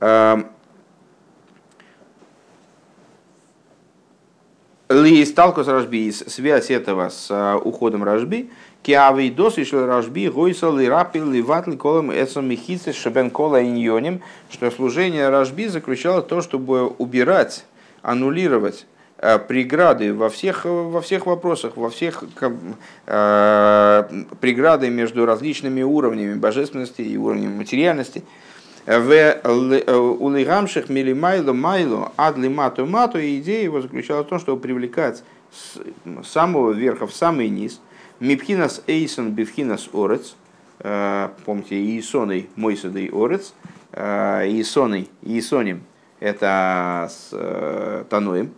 Эм, 0.00 0.48
Ли 4.88 5.24
сталкус 5.24 5.68
Рашби, 5.68 6.10
связь 6.10 6.70
этого 6.70 7.08
с 7.08 7.56
уходом 7.64 8.02
Рашби, 8.02 8.50
Киавей 8.82 9.30
дос 9.30 9.58
и 9.58 9.64
Рашби, 9.64 10.28
Гойсал 10.28 10.80
и 10.80 10.86
Рапил, 10.86 11.32
и 11.32 11.40
Ватли, 11.40 11.76
Колом, 11.76 12.12
Эсом 12.12 12.50
и 12.50 12.56
Шебен 12.92 13.30
Кола 13.30 13.62
и 13.62 14.20
что 14.50 14.70
служение 14.72 15.28
Рашби 15.28 15.68
заключало 15.68 16.20
то, 16.20 16.42
чтобы 16.42 16.88
убирать, 16.88 17.64
аннулировать 18.02 18.86
э, 19.18 19.38
преграды 19.38 20.12
во 20.14 20.28
всех, 20.28 20.64
во 20.64 21.00
всех 21.00 21.26
вопросах, 21.26 21.76
во 21.76 21.90
всех 21.90 22.24
э, 23.06 24.24
преграды 24.40 24.90
между 24.90 25.26
различными 25.26 25.82
уровнями 25.82 26.34
божественности 26.34 27.02
и 27.02 27.16
уровнями 27.16 27.56
материальности. 27.56 28.22
В 28.84 29.38
улигамших 29.44 30.88
милимайло 30.88 31.52
майло 31.52 32.12
адли 32.16 32.48
мату 32.48 32.84
мату, 32.84 33.18
и 33.18 33.38
идея 33.38 33.62
его 33.62 33.80
заключалась 33.80 34.26
в 34.26 34.28
том, 34.28 34.40
чтобы 34.40 34.60
привлекать 34.60 35.22
с 35.52 36.28
самого 36.28 36.72
верха 36.72 37.06
в 37.06 37.14
самый 37.14 37.48
низ– 37.48 37.80
Мипхинас 38.22 38.84
Эйсон 38.86 39.32
Бифхинас 39.32 39.90
Орец, 39.92 40.36
э, 40.78 41.28
помните, 41.44 41.74
Иисоной 41.74 42.48
Мойсадой 42.54 43.10
Орец, 43.12 43.52
э, 43.90 44.46
Иисоной, 44.46 45.10
Иисоним, 45.22 45.82
это 46.22 47.08
с 47.10 47.30
э, 47.32 48.04
Таноем. 48.08 48.52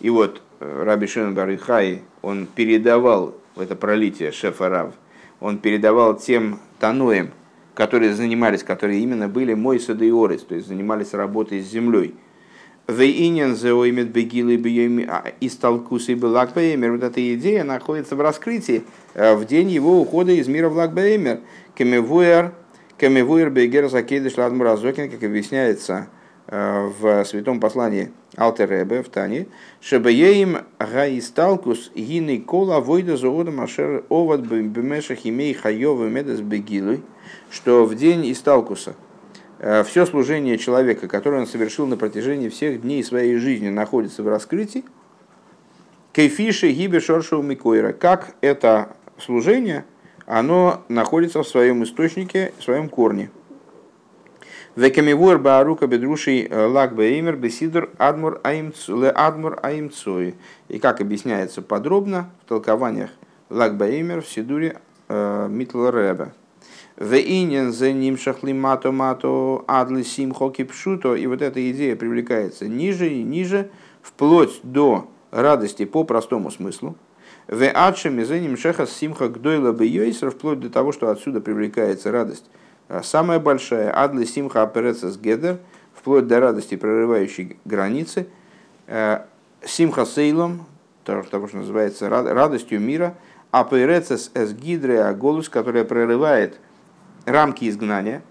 И 0.00 0.10
вот 0.10 0.42
Раби 0.60 1.06
Шимон 1.06 1.34
Барихай, 1.34 2.02
он 2.22 2.46
передавал 2.46 3.34
это 3.56 3.76
пролитие 3.76 4.32
шефа 4.32 4.68
Рав, 4.68 4.94
он 5.40 5.58
передавал 5.58 6.16
тем 6.16 6.58
Таноем, 6.80 7.30
которые 7.74 8.14
занимались, 8.14 8.62
которые 8.62 9.00
именно 9.00 9.28
были 9.28 9.54
Мойсады 9.54 10.08
и 10.08 10.12
Орец, 10.12 10.42
то 10.42 10.54
есть 10.54 10.68
занимались 10.68 11.14
работой 11.14 11.60
с 11.62 11.66
землей– 11.66 12.14
Лагбеймер. 16.28 16.92
Вот 16.92 17.02
эта 17.02 17.34
идея 17.34 17.64
находится 17.64 18.14
в 18.14 18.20
раскрытии 18.20 18.84
э, 19.14 19.34
в 19.34 19.46
день 19.46 19.70
его 19.70 20.00
ухода 20.02 20.32
из 20.32 20.48
мира 20.48 20.68
в 20.68 20.76
Лагбеймер. 20.76 21.40
Кемевуэр, 21.76 22.52
кемевуэр 22.98 23.48
бегер 23.48 23.88
закидыш 23.88 24.36
ладмуразокин, 24.36 25.10
как 25.10 25.22
объясняется 25.22 25.94
э, 25.94 26.23
в 26.46 27.24
святом 27.24 27.58
послании 27.58 28.12
Алтеребе 28.36 29.02
в 29.02 29.08
Тане, 29.08 29.46
Шебееим 29.80 30.58
гаисталкус 30.78 31.90
гины 31.94 32.40
кола 32.40 32.80
войда 32.80 33.16
зоода 33.16 33.50
машер 33.50 34.04
овод 34.08 34.40
бемеша 34.40 35.14
химей 35.14 35.54
хайова 35.54 36.06
медас 36.06 36.40
бегилы, 36.40 37.00
что 37.50 37.84
в 37.84 37.94
день 37.94 38.30
Исталкуса– 38.30 38.94
Э, 39.66 39.82
все 39.82 40.04
служение 40.04 40.58
человека, 40.58 41.08
которое 41.08 41.40
он 41.40 41.46
совершил 41.46 41.86
на 41.86 41.96
протяжении 41.96 42.50
всех 42.50 42.82
дней 42.82 43.02
своей 43.02 43.36
жизни, 43.36 43.70
находится 43.70 44.22
в 44.22 44.28
раскрытии. 44.28 44.84
Кейфиши 46.12 46.70
гибе 46.70 47.00
шоршоу 47.00 47.42
микойра. 47.42 47.92
Как 47.94 48.34
это 48.42 48.90
служение, 49.18 49.86
оно 50.26 50.84
находится 50.88 51.42
в 51.42 51.48
своем 51.48 51.82
источнике, 51.82 52.52
в 52.58 52.62
своем 52.62 52.90
корне. 52.90 53.30
Векамивуэр 54.76 55.38
баарука 55.38 55.86
бедрушей 55.86 56.48
э, 56.50 56.66
лак 56.66 56.96
беймер 56.96 57.36
бесидр 57.36 57.90
адмур 57.96 58.40
аимцой. 58.42 60.34
И 60.68 60.78
как 60.80 61.00
объясняется 61.00 61.62
подробно 61.62 62.30
в 62.44 62.48
толкованиях 62.48 63.10
лак 63.50 63.76
беймер 63.76 64.22
в 64.22 64.28
сидуре 64.28 64.80
э, 65.08 65.46
Митл 65.48 65.90
Рэбе. 65.90 66.32
Вейнин 66.96 67.72
за 67.72 67.92
ним 67.92 68.18
шахли 68.18 68.52
мато 68.52 68.90
мато 68.90 69.64
адли 69.68 70.02
симхо 70.02 70.50
кипшуто. 70.50 71.14
И 71.14 71.26
вот 71.28 71.40
эта 71.40 71.70
идея 71.70 71.94
привлекается 71.94 72.66
ниже 72.66 73.08
и 73.08 73.22
ниже, 73.22 73.70
вплоть 74.02 74.58
до 74.64 75.08
радости 75.30 75.84
по 75.84 76.02
простому 76.02 76.50
смыслу. 76.50 76.96
В 77.46 77.64
адшами 77.68 78.24
за 78.24 78.40
ним 78.40 78.56
шеха 78.56 78.86
симха 78.86 79.28
гдойла 79.28 79.70
бейойсер, 79.70 80.32
вплоть 80.32 80.58
до 80.58 80.70
того, 80.70 80.90
что 80.90 81.10
отсюда 81.10 81.40
привлекается 81.40 82.10
радость. 82.10 82.46
А 82.88 83.02
самая 83.02 83.38
большая 83.38 83.92
адли 83.96 84.24
симха 84.24 84.70
с 84.74 85.16
гедер, 85.16 85.58
вплоть 85.94 86.26
до 86.26 86.40
радости, 86.40 86.76
прорывающей 86.76 87.56
границы. 87.64 88.26
Э, 88.86 89.20
симха 89.64 90.04
сейлом, 90.04 90.66
того, 91.04 91.22
что 91.22 91.56
называется 91.56 92.08
радостью 92.08 92.80
мира, 92.80 93.14
аперецес 93.50 94.30
эс 94.34 94.52
гидре 94.52 95.12
голос, 95.12 95.48
которая 95.48 95.84
прорывает 95.84 96.58
рамки 97.24 97.68
изгнания. 97.68 98.22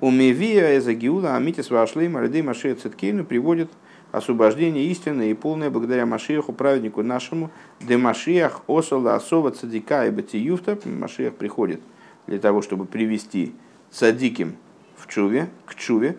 Умевия 0.00 0.78
эза 0.78 0.94
гиула 0.94 1.36
амитис 1.36 1.70
вашли 1.70 2.08
марды 2.08 2.42
машия 2.42 2.74
циткейну 2.74 3.24
приводит 3.24 3.70
освобождение 4.10 4.86
истины 4.86 5.30
и 5.30 5.34
полное 5.34 5.70
благодаря 5.70 6.06
Машиаху, 6.06 6.52
праведнику 6.52 7.02
нашему, 7.02 7.50
де 7.80 7.96
Машиах 7.96 8.62
осала 8.66 9.14
осова 9.14 9.50
цадика 9.52 10.06
и 10.06 10.10
батиюфта. 10.10 10.78
Машиах 10.84 11.34
приходит 11.34 11.80
для 12.26 12.38
того, 12.38 12.62
чтобы 12.62 12.84
привести 12.84 13.54
цадиким 13.92 14.56
в 14.96 15.06
чуве, 15.06 15.48
к 15.66 15.74
чуве. 15.74 16.16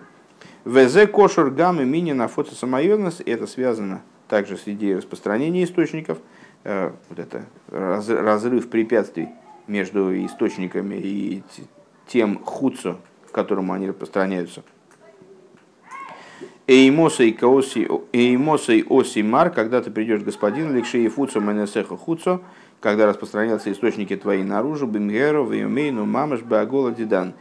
Везе 0.64 1.08
кошер 1.08 1.50
гаммы 1.50 1.86
мини 1.86 2.14
на 2.14 2.28
фото 2.28 2.56
самоемность. 2.56 3.22
Это 3.22 3.48
связано 3.48 4.02
также 4.30 4.58
с 4.58 4.64
идеей 4.66 4.96
распространения 4.96 5.64
источников. 5.64 6.20
Э, 6.64 6.92
вот 7.10 7.20
это 7.20 7.46
разрыв 7.70 8.70
препятствий 8.70 9.28
между 9.68 10.16
источниками 10.26 10.96
и 10.96 11.44
тем 12.08 12.44
худцу, 12.44 12.98
к 13.28 13.32
которому 13.32 13.74
они 13.74 13.90
распространяются. 13.90 14.64
Эймосой 16.66 17.36
оси 18.88 19.22
мар, 19.22 19.50
когда 19.50 19.82
ты 19.82 19.92
придешь, 19.92 20.22
господин, 20.22 20.74
ликши 20.74 21.04
и 21.04 21.10
фуцо 21.10 21.42
менесеха 21.42 21.98
хуцо, 21.98 22.42
когда 22.80 23.06
распространятся 23.06 23.70
источники 23.72 24.16
твои 24.16 24.44
наружу, 24.44 24.88
бимгеру, 24.88 25.46
веймейну, 25.46 26.06
мамаш, 26.06 26.42
баагола, 26.42 26.92
дидан. 26.92 27.34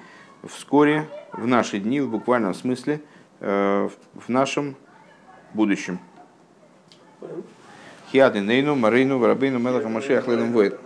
Вскоре, 0.43 1.09
в 1.33 1.47
наши 1.47 1.79
дни, 1.79 2.01
в 2.01 2.11
буквальном 2.11 2.55
смысле, 2.55 3.01
э, 3.41 3.89
в 4.15 4.29
нашем 4.29 4.77
будущем. 5.55 6.01
Хиады 8.11 8.41
нейну, 8.41 8.75
марейну, 8.75 9.19
варабейну, 9.19 9.59
мелаха, 9.59 9.89
машиах, 9.89 10.27
лейну, 10.27 10.47
воет. 10.53 10.79